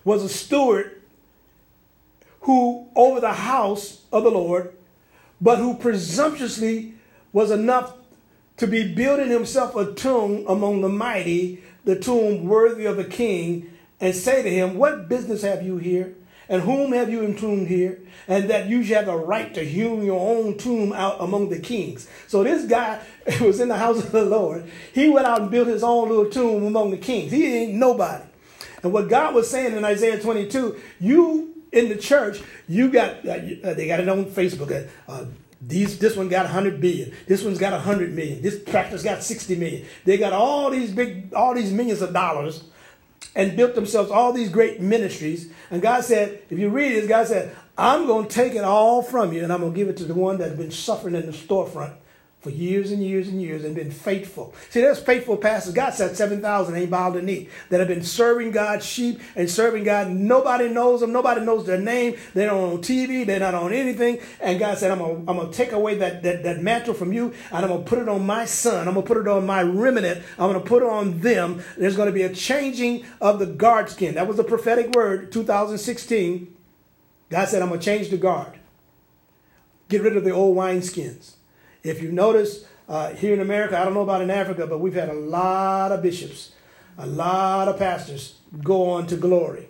[0.04, 1.02] was a steward
[2.42, 4.74] who over the house of the Lord,
[5.40, 6.96] but who presumptuously
[7.32, 7.94] was enough
[8.58, 13.72] to be building himself a tomb among the mighty, the tomb worthy of a king,
[14.02, 16.16] and say to him, What business have you here?
[16.48, 18.00] And whom have you entombed here?
[18.28, 21.60] And that you should have the right to hew your own tomb out among the
[21.60, 22.10] kings.
[22.28, 23.00] So this guy
[23.42, 24.70] was in the house of the Lord.
[24.94, 27.32] He went out and built his own little tomb among the kings.
[27.32, 28.24] He ain't nobody.
[28.82, 33.40] And what God was saying in Isaiah 22, you in the church, you got, uh,
[33.64, 34.72] uh they got it on Facebook.
[34.72, 35.26] Uh, uh
[35.62, 37.14] these, this one got 100 billion.
[37.28, 38.42] This one's got 100 million.
[38.42, 39.86] This practice got 60 million.
[40.06, 42.64] They got all these big, all these millions of dollars
[43.40, 45.50] and built themselves all these great ministries.
[45.72, 49.02] And God said, if you read this, God said, I'm going to take it all
[49.02, 51.26] from you and I'm going to give it to the one that's been suffering in
[51.26, 51.94] the storefront
[52.40, 54.54] for years and years and years and been faithful.
[54.70, 55.74] See, there's faithful pastors.
[55.74, 59.84] God said 7,000 ain't bowed the knee that have been serving God's sheep and serving
[59.84, 60.10] God.
[60.10, 61.12] Nobody knows them.
[61.12, 62.16] Nobody knows their name.
[62.34, 63.26] They're not on TV.
[63.26, 64.20] They're not on anything.
[64.40, 67.34] And God said, I'm going I'm to take away that, that, that mantle from you
[67.52, 68.88] and I'm going to put it on my son.
[68.88, 70.24] I'm going to put it on my remnant.
[70.38, 71.62] I'm going to put it on them.
[71.78, 74.16] There's going to be a changing of the guard skin.
[74.16, 76.56] That was the prophetic word, 2016.
[77.30, 78.58] God said, I'm going to change the guard.
[79.90, 81.34] Get rid of the old wineskins.
[81.84, 84.94] If you notice, uh, here in America, I don't know about in Africa, but we've
[84.94, 86.52] had a lot of bishops,
[86.98, 89.68] a lot of pastors go on to glory.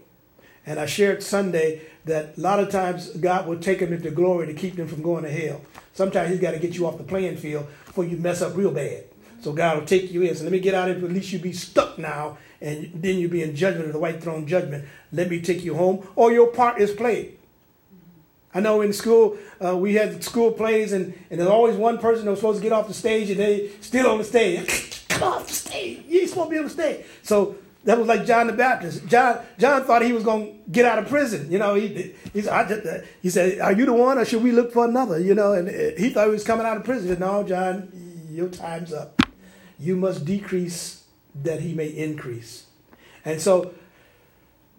[0.65, 4.47] And I shared Sunday that a lot of times God will take them into glory
[4.47, 5.61] to keep them from going to hell.
[5.93, 8.71] Sometimes He's got to get you off the playing field before you mess up real
[8.71, 9.05] bad.
[9.41, 10.35] So God will take you in.
[10.35, 11.03] So let me get out of it.
[11.03, 14.21] At least you be stuck now, and then you be in judgment of the white
[14.21, 14.85] throne judgment.
[15.11, 17.38] Let me take you home, or your part is played.
[18.53, 22.25] I know in school uh, we had school plays, and, and there's always one person
[22.25, 25.05] that was supposed to get off the stage, and they still on the stage.
[25.09, 26.03] Come off the stage!
[26.07, 27.05] You ain't supposed to be on the stage.
[27.21, 29.05] So that was like John the Baptist.
[29.07, 31.51] John John thought he was going to get out of prison.
[31.51, 34.51] You know, he he said, uh, he said, "Are you the one, or should we
[34.51, 37.07] look for another?" You know, and uh, he thought he was coming out of prison.
[37.07, 37.91] Said, no, John,
[38.29, 39.21] your time's up.
[39.77, 41.03] You must decrease
[41.35, 42.65] that he may increase.
[43.23, 43.73] And so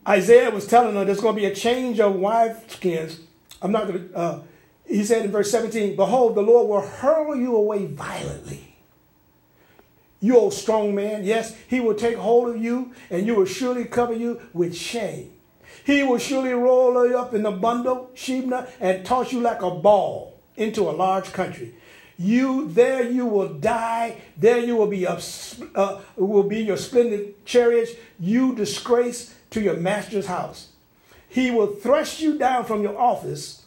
[0.07, 3.21] Isaiah was telling them there's going to be a change of wife skins
[3.63, 4.43] I'm not going to, uh,
[4.87, 8.77] he said in verse 17, Behold, the Lord will hurl you away violently.
[10.21, 13.87] You old strong man, yes, he will take hold of you and you will surely
[13.87, 15.33] cover you with shame.
[15.85, 19.71] He will surely roll you up in a bundle, Shebna, and toss you like a
[19.71, 21.75] ball into a large country.
[22.19, 24.21] You there you will die.
[24.37, 25.21] There you will be up,
[25.75, 27.93] uh, will be your splendid chariots.
[28.19, 30.70] You disgrace to your master's house.
[31.31, 33.61] He will thrust you down from your office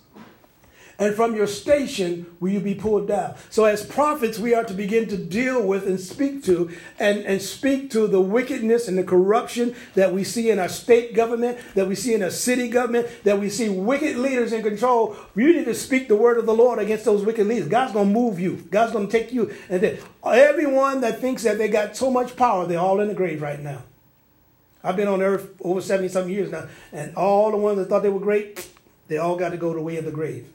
[1.00, 3.36] and from your station will you be pulled down.
[3.50, 7.42] So, as prophets, we are to begin to deal with and speak to and, and
[7.42, 11.88] speak to the wickedness and the corruption that we see in our state government, that
[11.88, 15.16] we see in our city government, that we see wicked leaders in control.
[15.36, 17.70] You need to speak the word of the Lord against those wicked leaders.
[17.70, 19.54] God's going to move you, God's going to take you.
[19.70, 23.16] And then everyone that thinks that they got so much power, they're all in the
[23.16, 23.84] grave right now.
[24.84, 28.04] I've been on earth over 70 some years now, and all the ones that thought
[28.04, 28.68] they were great,
[29.08, 30.48] they all got to go the way of the grave.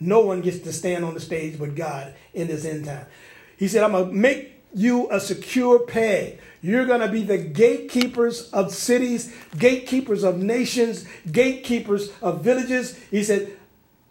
[0.00, 3.06] No one gets to stand on the stage but God in this end time.
[3.56, 6.40] He said, I'm going to make you a secure peg.
[6.60, 12.98] You're going to be the gatekeepers of cities, gatekeepers of nations, gatekeepers of villages.
[13.10, 13.56] He said,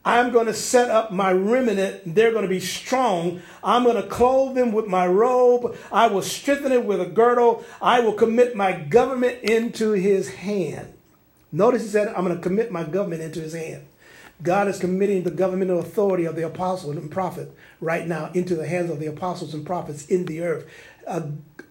[0.05, 2.15] I'm going to set up my remnant.
[2.15, 3.41] They're going to be strong.
[3.63, 5.77] I'm going to clothe them with my robe.
[5.91, 7.63] I will strengthen it with a girdle.
[7.81, 10.93] I will commit my government into his hand.
[11.51, 13.85] Notice he said, I'm going to commit my government into his hand.
[14.41, 18.67] God is committing the governmental authority of the apostle and prophet right now into the
[18.67, 20.69] hands of the apostles and prophets in the earth.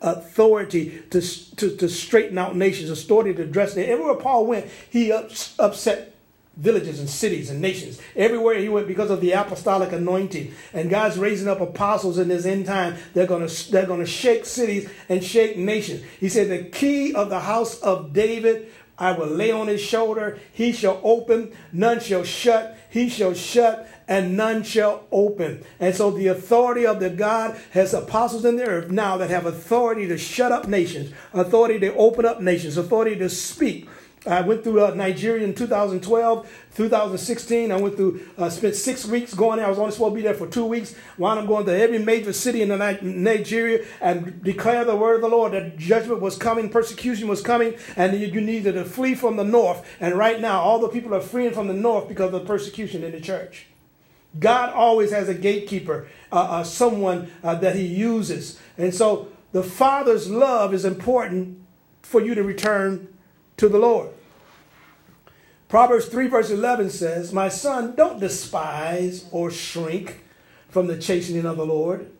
[0.00, 3.84] Authority to, to, to straighten out nations, authority to them.
[3.90, 6.11] Everywhere Paul went, he ups, upset
[6.56, 8.00] villages and cities and nations.
[8.14, 10.52] Everywhere he went because of the apostolic anointing.
[10.72, 12.96] And God's raising up apostles in this end time.
[13.14, 16.02] They're going to they're going to shake cities and shake nations.
[16.20, 20.38] He said the key of the house of David I will lay on his shoulder.
[20.52, 22.78] He shall open, none shall shut.
[22.90, 25.64] He shall shut, and none shall open.
[25.80, 29.46] And so the authority of the God has apostles in the earth now that have
[29.46, 33.88] authority to shut up nations, authority to open up nations, authority to speak
[34.24, 37.72] I went through uh, Nigeria in 2012, 2016.
[37.72, 39.66] I went through, uh, spent six weeks going there.
[39.66, 40.94] I was only supposed to be there for two weeks.
[41.16, 45.20] While I'm going to every major city in the Nigeria and declare the word of
[45.22, 49.36] the Lord that judgment was coming, persecution was coming, and you needed to flee from
[49.36, 49.84] the north.
[49.98, 53.12] And right now, all the people are fleeing from the north because of persecution in
[53.12, 53.66] the church.
[54.38, 58.58] God always has a gatekeeper, uh, uh, someone uh, that he uses.
[58.78, 61.58] And so the Father's love is important
[62.02, 63.08] for you to return
[63.62, 64.10] to the Lord.
[65.68, 70.24] Proverbs 3, verse 11 says, My son, don't despise or shrink
[70.68, 72.10] from the chastening of the Lord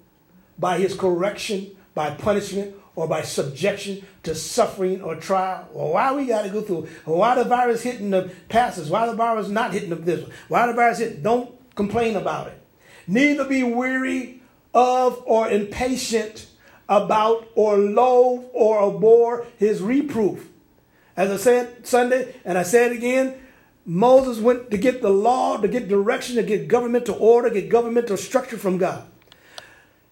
[0.56, 5.68] by his correction, by punishment, or by subjection to suffering or trial.
[5.72, 6.86] Well, why we got to go through?
[7.06, 8.88] why the virus hitting the pastors?
[8.88, 10.24] Why the virus not hitting the this?
[10.46, 11.24] Why the virus hit?
[11.24, 12.62] Don't complain about it.
[13.08, 16.46] Neither be weary of or impatient
[16.88, 20.51] about or loathe or abhor his reproof.
[21.22, 23.36] As I said Sunday, and I said again,
[23.86, 28.16] Moses went to get the law, to get direction, to get governmental order, get governmental
[28.16, 29.04] structure from God.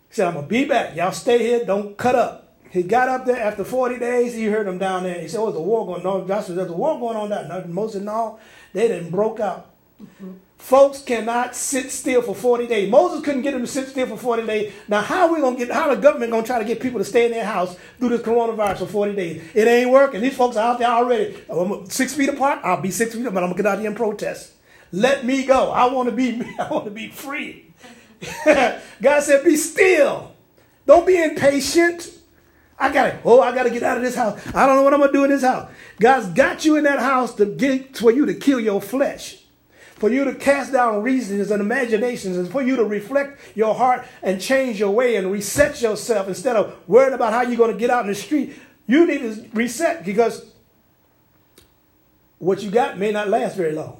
[0.09, 0.95] He said, I'm going to be back.
[0.95, 1.65] Y'all stay here.
[1.65, 2.55] Don't cut up.
[2.71, 4.35] He got up there after 40 days.
[4.35, 5.21] He heard them down there.
[5.21, 6.29] He said, Oh, there's a war going on.
[6.29, 8.39] Joshua, there's a war going on down Moses, no,
[8.73, 9.70] they didn't broke out.
[10.61, 12.91] Folks cannot sit still for 40 days.
[12.91, 14.73] Moses couldn't get them to sit still for 40 days.
[14.89, 17.05] Now, how are we gonna get how the government gonna try to get people to
[17.05, 19.43] stay in their house through this coronavirus for 40 days?
[19.55, 20.21] It ain't working.
[20.21, 21.35] These folks are out there already.
[21.49, 23.89] I'm six feet apart, I'll be six feet apart, but I'm gonna get out here
[23.89, 24.53] and protest.
[24.93, 25.71] Let me go.
[25.71, 27.73] I wanna be I wanna be free.
[28.45, 30.35] God said, be still.
[30.87, 32.19] Don't be impatient.
[32.79, 34.39] I gotta, oh, I gotta get out of this house.
[34.55, 35.71] I don't know what I'm gonna do in this house.
[35.99, 39.40] God's got you in that house to get for you to kill your flesh
[40.01, 44.07] for you to cast down reasons and imaginations, and for you to reflect your heart
[44.23, 47.79] and change your way and reset yourself instead of worrying about how you're going to
[47.79, 48.57] get out in the street.
[48.87, 50.47] You need to reset because
[52.39, 53.99] what you got may not last very long.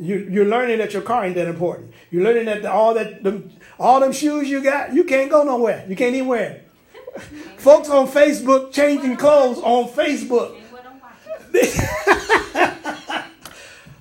[0.00, 1.92] You, are learning that your car ain't that important.
[2.10, 3.42] You're learning that the, all that the,
[3.78, 5.84] all them shoes you got, you can't go nowhere.
[5.86, 7.20] You can't even wear them.
[7.58, 10.58] Folks on Facebook changing clothes on Facebook.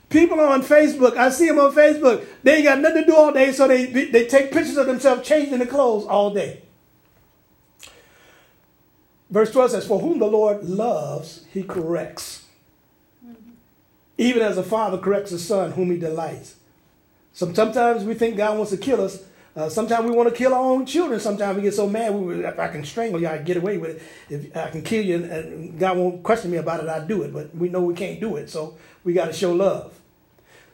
[0.10, 2.26] People on Facebook, I see them on Facebook.
[2.42, 5.28] They ain't got nothing to do all day, so they, they take pictures of themselves
[5.28, 6.62] changing the clothes all day.
[9.30, 12.46] Verse 12 says, For whom the Lord loves, he corrects.
[14.18, 16.56] Even as a father corrects a son whom he delights.
[17.34, 19.24] sometimes we think God wants to kill us.
[19.56, 21.20] Uh, sometimes we want to kill our own children.
[21.20, 23.98] Sometimes we get so mad, we, if I can strangle you, I get away with
[23.98, 24.02] it.
[24.30, 27.34] If I can kill you and God won't question me about it, I do it.
[27.34, 29.98] But we know we can't do it, so we got to show love.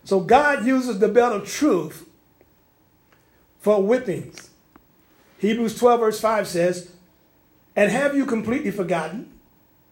[0.05, 2.09] So God uses the belt of truth
[3.59, 4.49] for whippings.
[5.37, 6.91] Hebrews 12, verse 5 says,
[7.75, 9.31] And have you completely forgotten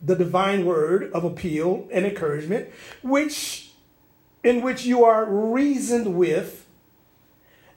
[0.02, 2.70] the divine word of appeal and encouragement,
[3.04, 3.74] which
[4.44, 6.66] in which you are reasoned with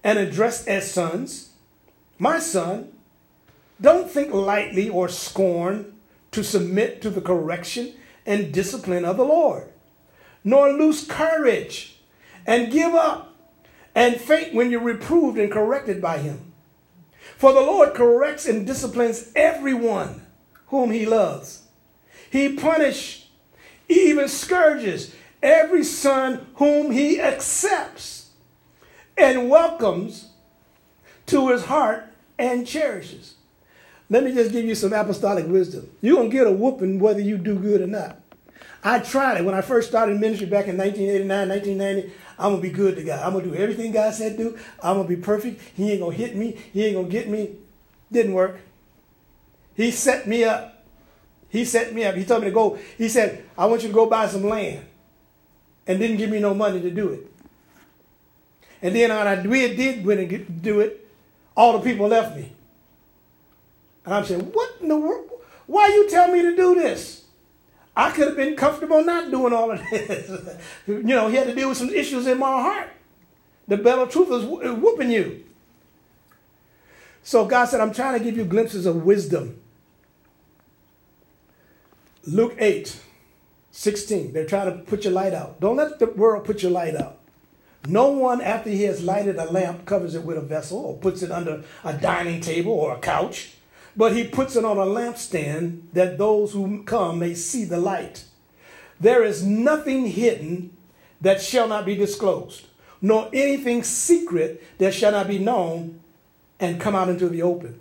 [0.02, 1.50] and addressed as sons?
[2.18, 2.90] My son,
[3.78, 5.94] don't think lightly or scorn
[6.30, 7.92] to submit to the correction
[8.24, 9.68] and discipline of the Lord,
[10.44, 11.96] nor lose courage
[12.46, 13.34] and give up
[13.94, 16.52] and faint when you're reproved and corrected by him.
[17.36, 20.26] For the Lord corrects and disciplines everyone
[20.66, 21.62] whom he loves.
[22.30, 23.26] He punishes,
[23.88, 28.30] even scourges every son whom he accepts
[29.16, 30.30] and welcomes
[31.26, 32.06] to his heart
[32.38, 33.34] and cherishes.
[34.10, 35.88] Let me just give you some apostolic wisdom.
[36.00, 38.20] You're going to get a whooping whether you do good or not.
[38.82, 42.12] I tried it when I first started ministry back in 1989, 1990.
[42.38, 43.24] I'm gonna be good to God.
[43.24, 44.58] I'm gonna do everything God said do.
[44.82, 45.60] I'm gonna be perfect.
[45.74, 46.58] He ain't gonna hit me.
[46.72, 47.56] He ain't gonna get me.
[48.12, 48.58] Didn't work.
[49.74, 50.84] He set me up.
[51.48, 52.14] He set me up.
[52.14, 52.78] He told me to go.
[52.98, 54.84] He said, I want you to go buy some land.
[55.86, 57.30] And didn't give me no money to do it.
[58.82, 61.08] And then when I did, did do it,
[61.56, 62.52] all the people left me.
[64.04, 65.30] And I'm saying, what in the world?
[65.66, 67.23] Why you tell me to do this?
[67.96, 70.58] I could have been comfortable not doing all of this.
[70.86, 72.90] you know, he had to deal with some issues in my heart.
[73.68, 75.44] The bell of truth is whooping you.
[77.22, 79.60] So God said, I'm trying to give you glimpses of wisdom.
[82.26, 83.00] Luke 8,
[83.70, 84.32] 16.
[84.32, 85.60] They're trying to put your light out.
[85.60, 87.18] Don't let the world put your light out.
[87.86, 91.22] No one, after he has lighted a lamp, covers it with a vessel or puts
[91.22, 93.53] it under a dining table or a couch
[93.96, 98.24] but he puts it on a lampstand that those who come may see the light.
[99.00, 100.76] There is nothing hidden
[101.20, 102.66] that shall not be disclosed,
[103.00, 106.00] nor anything secret that shall not be known
[106.60, 107.78] and come out into the open.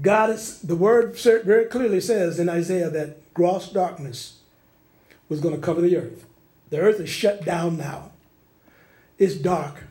[0.00, 4.38] God is, the word very clearly says in Isaiah that gross darkness
[5.28, 6.24] was going to cover the earth.
[6.70, 8.10] The earth is shut down now.
[9.18, 9.84] It's dark.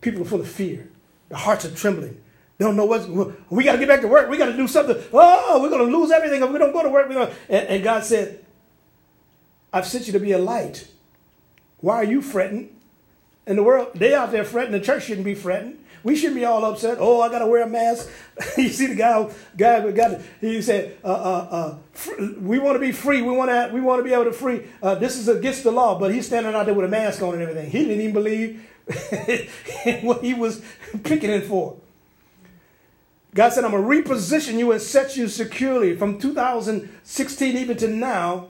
[0.00, 0.88] People are full of fear.
[1.28, 2.20] The hearts are trembling.
[2.58, 3.06] They don't know what's.
[3.06, 4.28] We got to get back to work.
[4.28, 4.96] We got to do something.
[5.12, 7.08] Oh, we're going to lose everything if we don't go to work.
[7.08, 8.44] And, and God said,
[9.72, 10.88] I've sent you to be a light.
[11.78, 12.74] Why are you fretting?
[13.46, 14.72] In the world, they out there fretting.
[14.72, 15.78] The church shouldn't be fretting.
[16.02, 16.98] We shouldn't be all upset.
[17.00, 18.08] Oh, I got to wear a mask.
[18.56, 20.20] you see the guy, guy got.
[20.40, 23.22] He said, uh, uh, uh, "We want to be free.
[23.22, 23.70] We want to.
[23.72, 24.66] We want to be able to free.
[24.82, 27.34] Uh, this is against the law." But he's standing out there with a mask on
[27.34, 27.70] and everything.
[27.70, 28.68] He didn't even believe
[30.02, 30.62] what he was
[31.04, 31.76] picking it for.
[33.38, 38.48] God said, "I'm gonna reposition you and set you securely from 2016 even to now."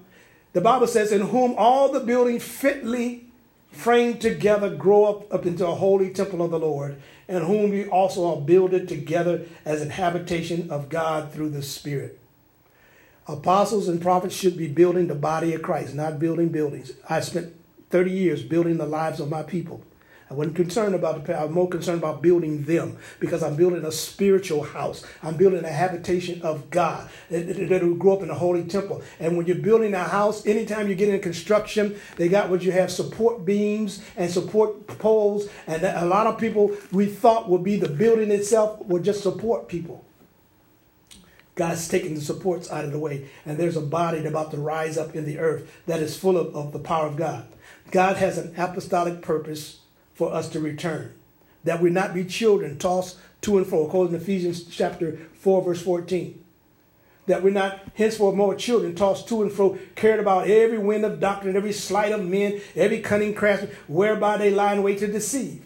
[0.55, 3.26] The Bible says, "In whom all the building fitly."
[3.70, 6.97] framed together grow up, up into a holy temple of the Lord,
[7.28, 12.18] and whom you also are builded together as an habitation of God through the Spirit.
[13.28, 16.93] Apostles and prophets should be building the body of Christ, not building buildings.
[17.11, 17.53] I spent
[17.91, 19.82] 30 years building the lives of my people.
[20.31, 23.85] I wasn't concerned about the I was more concerned about building them because I'm building
[23.85, 25.03] a spiritual house.
[25.22, 29.03] I'm building a habitation of God that, will grow up in a holy temple.
[29.20, 32.72] And when you're building a house, anytime you get in construction, they got what you
[32.72, 35.49] have support beams and support poles.
[35.66, 39.66] And a lot of people we thought would be the building itself would just support
[39.66, 40.05] people.
[41.55, 44.97] God's taking the supports out of the way, and there's a body about to rise
[44.97, 47.49] up in the earth that is full of, of the power of God.
[47.91, 49.81] God has an apostolic purpose
[50.19, 51.14] for us to return.
[51.62, 55.81] That we not be children tossed to and fro, according to Ephesians chapter 4, verse
[55.81, 56.45] 14.
[57.27, 61.21] That we're not henceforth more children tossed to and fro, carried about every wind of
[61.21, 65.64] doctrine, every sleight of men, every cunning craftsman, whereby they lie in wait to deceive.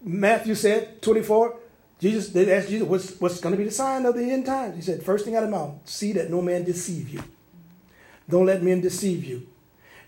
[0.00, 1.56] Matthew said, 24,
[1.98, 4.76] Jesus, they asked Jesus, what's, what's going to be the sign of the end times?
[4.76, 7.24] He said, first thing out of mouth, see that no man deceive you.
[8.28, 9.48] Don't let men deceive you.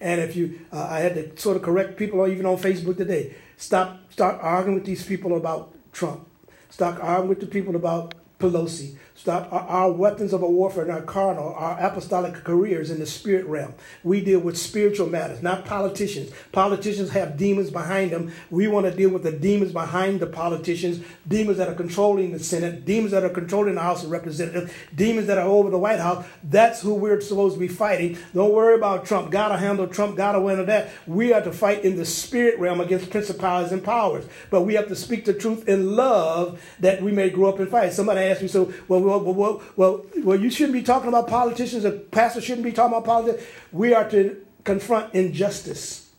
[0.00, 2.96] And if you, uh, I had to sort of correct people, or even on Facebook
[2.96, 3.34] today.
[3.58, 6.28] Stop, start arguing with these people about Trump.
[6.70, 8.96] Stop arguing with the people about Pelosi.
[9.18, 13.46] Stop our, our, weapons of a warfare, not carnal, our apostolic careers in the spirit
[13.46, 13.74] realm.
[14.04, 16.30] We deal with spiritual matters, not politicians.
[16.52, 18.30] Politicians have demons behind them.
[18.48, 22.38] We want to deal with the demons behind the politicians, demons that are controlling the
[22.38, 25.98] Senate, demons that are controlling the House of Representatives, demons that are over the White
[25.98, 26.24] House.
[26.44, 28.16] That's who we're supposed to be fighting.
[28.32, 29.32] Don't worry about Trump.
[29.32, 30.16] God will handle Trump.
[30.16, 30.90] God will handle that.
[31.08, 34.26] We are to fight in the spirit realm against principalities and powers.
[34.48, 37.68] But we have to speak the truth in love that we may grow up and
[37.68, 37.92] fight.
[37.92, 41.84] Somebody asked me, so, well, well, well, well, well, you shouldn't be talking about politicians,
[41.84, 43.44] a pastor shouldn't be talking about politics.
[43.72, 46.10] We are to confront injustice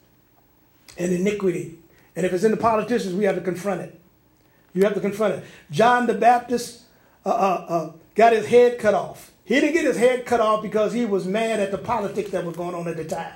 [0.98, 1.78] and iniquity.
[2.16, 4.00] And if it's in the politicians, we have to confront it.
[4.74, 5.44] You have to confront it.
[5.72, 6.82] John the Baptist
[7.26, 9.32] uh, uh, uh, got his head cut off.
[9.46, 12.46] He didn't get his head cut off because he was mad at the politics that
[12.46, 13.34] was going on at the time.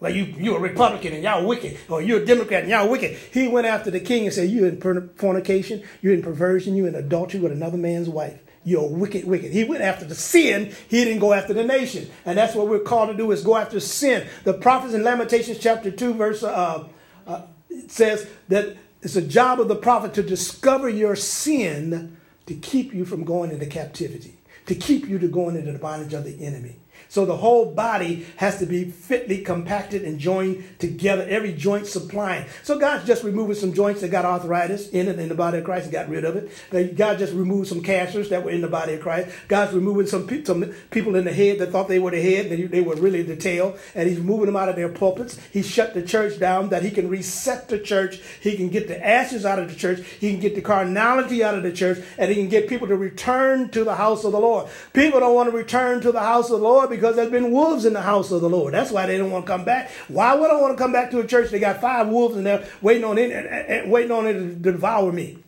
[0.00, 3.18] Well, you, you're a Republican and y'all wicked, or you're a Democrat and y'all wicked.
[3.32, 4.80] He went after the king and said, You're in
[5.16, 8.40] fornication, you're in perversion, you're in adultery with another man's wife.
[8.64, 9.52] You're wicked, wicked.
[9.52, 12.10] He went after the sin, he didn't go after the nation.
[12.24, 14.26] And that's what we're called to do is go after sin.
[14.44, 16.86] The prophets in Lamentations chapter 2, verse uh,
[17.26, 17.42] uh,
[17.88, 23.04] says that it's a job of the prophet to discover your sin to keep you
[23.04, 26.79] from going into captivity, to keep you to going into the bondage of the enemy.
[27.10, 32.46] So the whole body has to be fitly compacted and joined together, every joint supplying.
[32.62, 35.64] So God's just removing some joints that got arthritis in it in the body of
[35.64, 36.96] Christ and got rid of it.
[36.96, 39.28] God just removed some cancers that were in the body of Christ.
[39.48, 42.46] God's removing some, pe- some people in the head that thought they were the head,
[42.46, 43.76] and they were really the tail.
[43.96, 45.36] And He's moving them out of their pulpits.
[45.52, 48.20] He shut the church down that He can reset the church.
[48.40, 50.00] He can get the ashes out of the church.
[50.20, 52.96] He can get the carnality out of the church, and He can get people to
[52.96, 54.68] return to the house of the Lord.
[54.92, 57.84] People don't want to return to the house of the Lord because there's been wolves
[57.84, 58.74] in the house of the Lord.
[58.74, 59.90] That's why they don't want to come back.
[60.08, 61.50] Why would I want to come back to a church?
[61.50, 64.34] They got five wolves in there waiting on it, eh, eh, eh, waiting on it
[64.34, 65.38] to devour me.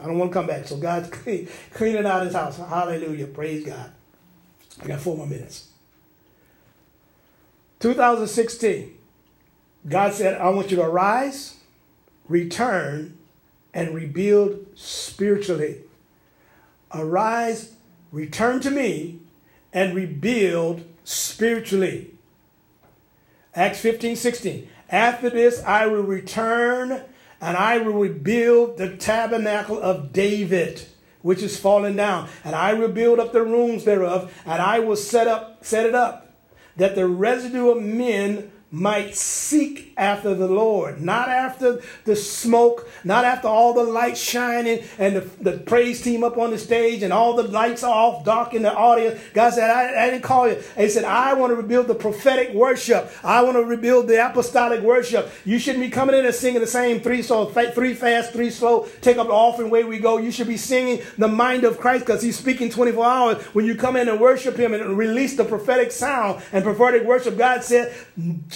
[0.00, 0.66] I don't want to come back.
[0.66, 2.56] So God's clean, cleaning out his house.
[2.56, 3.26] Hallelujah.
[3.26, 3.92] Praise God.
[4.82, 5.68] I got four more minutes.
[7.80, 8.96] 2016,
[9.88, 11.56] God said, I want you to arise,
[12.28, 13.18] return,
[13.74, 15.78] and rebuild spiritually.
[16.94, 17.74] Arise,
[18.12, 19.18] return to me,
[19.72, 22.14] and rebuild spiritually.
[23.54, 24.68] Acts 15 16.
[24.88, 27.02] After this, I will return
[27.42, 30.86] and I will rebuild the tabernacle of David,
[31.22, 34.96] which is fallen down, and I will build up the rooms thereof, and I will
[34.96, 36.32] set up set it up,
[36.76, 43.26] that the residue of men might seek after the Lord, not after the smoke, not
[43.26, 47.12] after all the lights shining and the, the praise team up on the stage and
[47.12, 49.20] all the lights off, dark in the audience.
[49.34, 50.62] God said, I, I didn't call you.
[50.76, 53.12] He said, I want to rebuild the prophetic worship.
[53.22, 55.30] I want to rebuild the apostolic worship.
[55.44, 58.88] You shouldn't be coming in and singing the same three so three fast, three slow,
[59.02, 60.16] take up the offering, way we go.
[60.16, 63.42] You should be singing the mind of Christ because he's speaking 24 hours.
[63.54, 67.36] When you come in and worship him and release the prophetic sound and prophetic worship,
[67.36, 67.94] God said,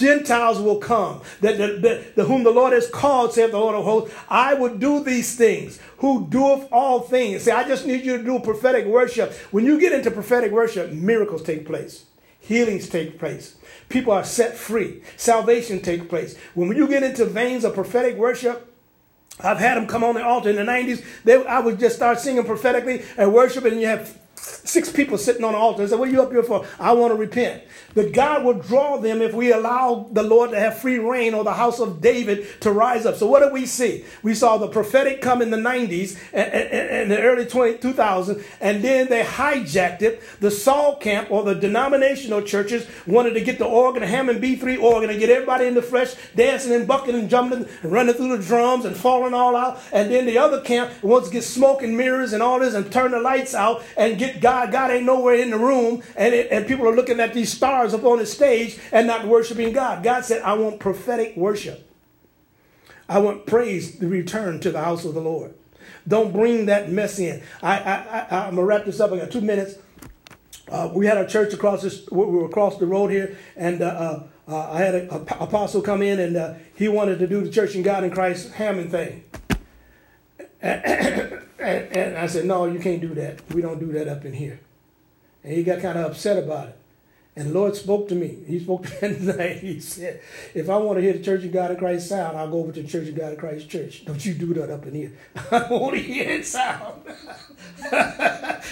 [0.07, 3.75] Gentiles will come, that, that, that, that whom the Lord has called, saith the Lord
[3.75, 7.43] of hosts, I will do these things, who doeth all things.
[7.43, 9.33] Say, I just need you to do prophetic worship.
[9.51, 12.05] When you get into prophetic worship, miracles take place,
[12.39, 13.57] healings take place.
[13.89, 15.01] People are set free.
[15.17, 16.37] Salvation takes place.
[16.53, 18.73] When you get into veins of prophetic worship,
[19.41, 21.03] I've had them come on the altar in the 90s.
[21.25, 25.43] They, I would just start singing prophetically and worshiping, and you have six people sitting
[25.43, 26.65] on the altar and say, What are you up here for?
[26.79, 27.63] I want to repent.
[27.93, 31.43] But God will draw them if we allow the Lord to have free reign or
[31.43, 33.15] the house of David to rise up.
[33.15, 34.05] So, what did we see?
[34.21, 39.07] We saw the prophetic come in the 90s and, the early 20, 2000s, and then
[39.09, 40.21] they hijacked it.
[40.39, 45.09] The Saul camp or the denominational churches wanted to get the organ, Hammond B3 organ,
[45.09, 48.43] and get everybody in the flesh dancing and bucking and jumping and running through the
[48.43, 49.79] drums and falling all out.
[49.91, 52.91] And then the other camp wants to get smoke and mirrors and all this and
[52.91, 54.71] turn the lights out and get God.
[54.71, 57.93] God ain't nowhere in the room, and, it, and people are looking at these stars
[57.93, 60.03] up on the stage and not worshiping God.
[60.03, 61.89] God said, I want prophetic worship.
[63.09, 65.53] I want praise to return to the house of the Lord.
[66.07, 67.41] Don't bring that mess in.
[67.61, 69.11] I, I, I, am going to wrap this up.
[69.11, 69.75] I got two minutes.
[70.69, 74.23] Uh, we had a church across this, we were across the road here, and uh,
[74.47, 77.75] uh, I had an apostle come in, and uh, he wanted to do the Church
[77.75, 79.23] in God in Christ Hammond thing.
[81.59, 83.41] And, and, I said, no, you can't do that.
[83.51, 84.59] We don't do that up in here.
[85.43, 86.77] And he got kind of upset about it.
[87.35, 88.35] And Lord spoke to me.
[88.47, 89.57] He spoke to me tonight.
[89.57, 90.21] He said,
[90.55, 92.71] if I want to hear the Church of God in Christ sound, I'll go over
[92.71, 94.05] to the Church of God in Christ church.
[94.05, 95.13] Don't you do that up in here.
[95.51, 97.03] I want to hear it sound.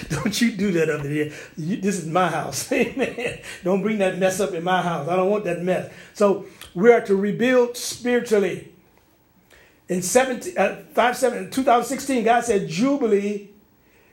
[0.09, 1.33] don't you do that up in here.
[1.57, 2.71] You, this is my house.
[2.71, 3.39] Amen.
[3.63, 5.07] Don't bring that mess up in my house.
[5.07, 5.91] I don't want that mess.
[6.13, 8.71] So we are to rebuild spiritually
[9.87, 13.49] in 17, uh, 5, 7, 2016, God said Jubilee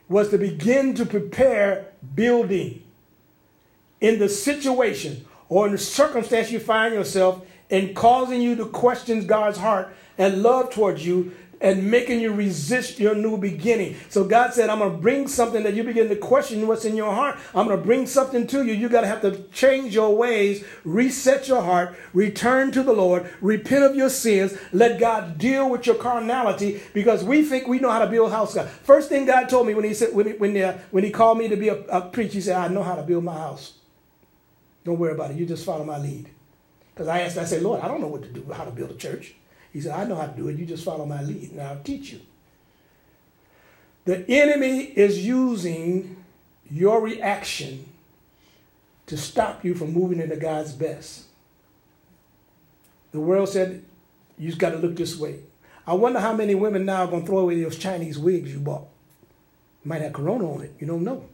[0.07, 2.83] was to begin to prepare building.
[3.99, 9.25] In the situation or in the circumstance you find yourself and causing you to question
[9.27, 11.33] God's heart and love towards you
[11.63, 13.95] and making you resist your new beginning.
[14.09, 16.95] So God said, I'm going to bring something that you begin to question what's in
[16.97, 17.39] your heart.
[17.55, 18.73] I'm going to bring something to you.
[18.73, 23.31] You got to have to change your ways, reset your heart, return to the Lord,
[23.39, 27.89] repent of your sins, let God deal with your carnality because we think we know
[27.89, 28.53] how to build house.
[28.53, 28.67] God.
[28.67, 31.37] First thing God told me when he said when he, when, uh, when he called
[31.37, 33.77] me to be a, a preacher, he said, I know how to build my house.
[34.83, 35.37] Don't worry about it.
[35.37, 36.29] You just follow my lead.
[36.93, 38.91] Because I asked, I said, Lord, I don't know what to do, how to build
[38.91, 39.33] a church.
[39.71, 40.57] He said, I know how to do it.
[40.57, 42.21] You just follow my lead, and I'll teach you.
[44.05, 46.23] The enemy is using
[46.69, 47.89] your reaction
[49.07, 51.23] to stop you from moving into God's best.
[53.11, 53.83] The world said,
[54.37, 55.39] you just got to look this way.
[55.85, 58.59] I wonder how many women now are going to throw away those Chinese wigs you
[58.59, 58.87] bought.
[59.83, 60.73] Might have corona on it.
[60.79, 61.25] You don't know.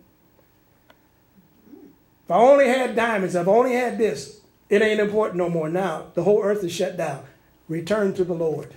[2.26, 4.39] If I only had diamonds, if I only had this,
[4.70, 6.08] it ain't important no more now.
[6.14, 7.24] The whole earth is shut down.
[7.68, 8.76] Return to the Lord,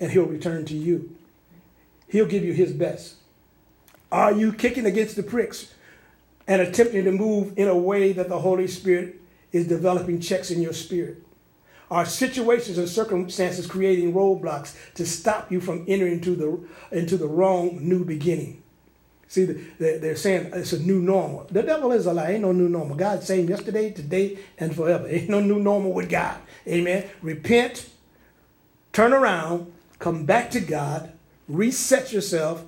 [0.00, 1.14] and He'll return to you.
[2.08, 3.16] He'll give you His best.
[4.10, 5.74] Are you kicking against the pricks
[6.46, 9.20] and attempting to move in a way that the Holy Spirit
[9.52, 11.22] is developing checks in your spirit?
[11.90, 17.28] Are situations and circumstances creating roadblocks to stop you from entering into the, into the
[17.28, 18.63] wrong new beginning?
[19.34, 19.46] See,
[19.80, 21.48] they're saying it's a new normal.
[21.50, 22.30] The devil is a lie.
[22.32, 22.96] Ain't no new normal.
[22.96, 25.08] God's saying yesterday, today, and forever.
[25.10, 26.38] Ain't no new normal with God.
[26.68, 27.08] Amen.
[27.20, 27.88] Repent
[28.94, 31.12] turn around, come back to God,
[31.48, 32.64] reset yourself,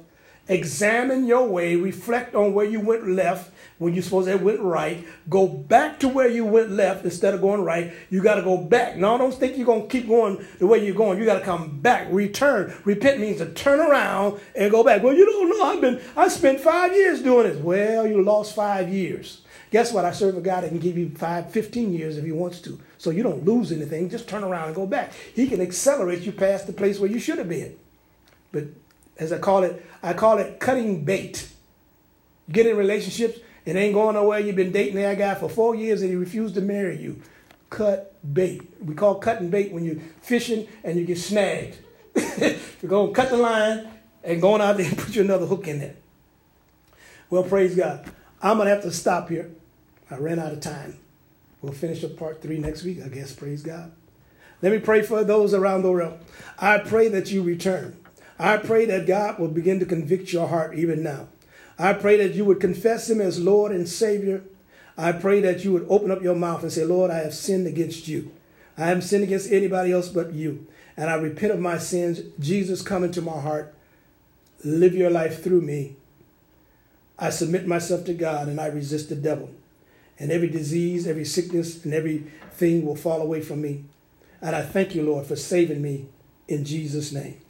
[0.48, 5.06] examine your way, reflect on where you went left when you're supposed to went right.
[5.28, 7.92] Go back to where you went left instead of going right.
[8.10, 8.96] You got to go back.
[8.96, 11.18] Now, don't think you're going to keep going the way you're going.
[11.18, 12.74] You got to come back, return.
[12.84, 15.02] Repent means to turn around and go back.
[15.02, 15.64] Well, you don't know.
[15.64, 17.58] I've been, I spent five years doing this.
[17.58, 19.42] Well, you lost five years.
[19.70, 20.04] Guess what?
[20.04, 22.80] I serve a God that can give you five, 15 years if he wants to.
[22.98, 24.08] So you don't lose anything.
[24.08, 25.12] Just turn around and go back.
[25.34, 27.76] He can accelerate you past the place where you should have been.
[28.52, 28.68] But
[29.18, 31.48] as I call it, I call it cutting bait.
[32.50, 34.38] get in relationships, it ain't going nowhere.
[34.38, 37.20] You've been dating that guy for four years and he refused to marry you.
[37.68, 38.62] Cut bait.
[38.80, 41.76] We call cutting bait when you're fishing and you get snagged.
[42.14, 43.88] you go cut the line
[44.22, 45.96] and going out there and put you another hook in there.
[47.28, 48.08] Well, praise God.
[48.40, 49.50] I'm going to have to stop here.
[50.10, 50.98] I ran out of time.
[51.60, 53.32] We'll finish up part three next week, I guess.
[53.32, 53.90] Praise God.
[54.62, 56.18] Let me pray for those around the world.
[56.58, 57.96] I pray that you return.
[58.38, 61.28] I pray that God will begin to convict your heart even now.
[61.78, 64.44] I pray that you would confess Him as Lord and Savior.
[64.98, 67.66] I pray that you would open up your mouth and say, Lord, I have sinned
[67.66, 68.32] against you.
[68.78, 70.66] I haven't sinned against anybody else but you.
[70.96, 72.20] And I repent of my sins.
[72.38, 73.74] Jesus, come into my heart.
[74.64, 75.96] Live your life through me.
[77.18, 79.50] I submit myself to God and I resist the devil.
[80.18, 83.84] And every disease, every sickness, and everything will fall away from me.
[84.40, 86.06] And I thank you, Lord, for saving me
[86.48, 87.40] in Jesus' name.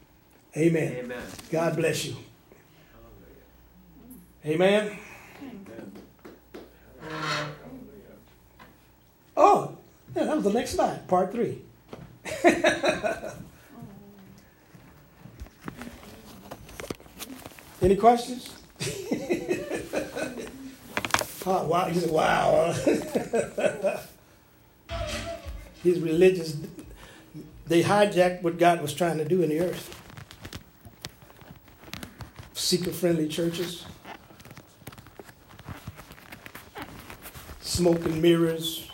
[0.57, 0.97] Amen.
[1.01, 1.23] Amen.
[1.51, 2.17] God bless you.
[4.47, 4.99] Amen.
[9.37, 9.77] Oh,
[10.15, 11.61] yeah, that was the next slide, part three.
[17.83, 18.49] Any questions?
[21.45, 21.85] oh, wow.
[21.87, 22.73] He said, wow.
[25.85, 26.57] These religious,
[27.67, 30.06] they hijacked what God was trying to do in the earth.
[32.67, 33.87] Seeker friendly churches,
[37.61, 38.91] smoke and mirrors.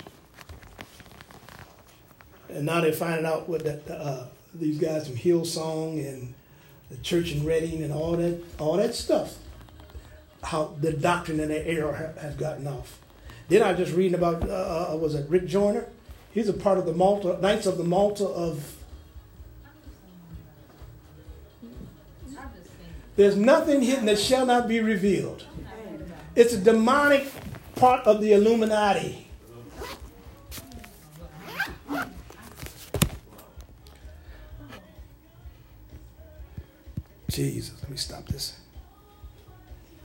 [2.50, 6.34] And now they're finding out what that, uh, these guys from Hillsong and
[6.90, 9.38] the church in Redding and all that, all that stuff,
[10.42, 12.98] how the doctrine in that era has gotten off.
[13.48, 15.86] Then I was just reading about, uh, uh, was it Rick Joyner?
[16.34, 18.76] He's a part of the Malta, Knights of the Malta of.
[23.16, 25.44] There's nothing hidden that shall not be revealed.
[26.34, 27.30] It's a demonic
[27.74, 29.26] part of the Illuminati.
[37.28, 38.61] Jesus, let me stop this.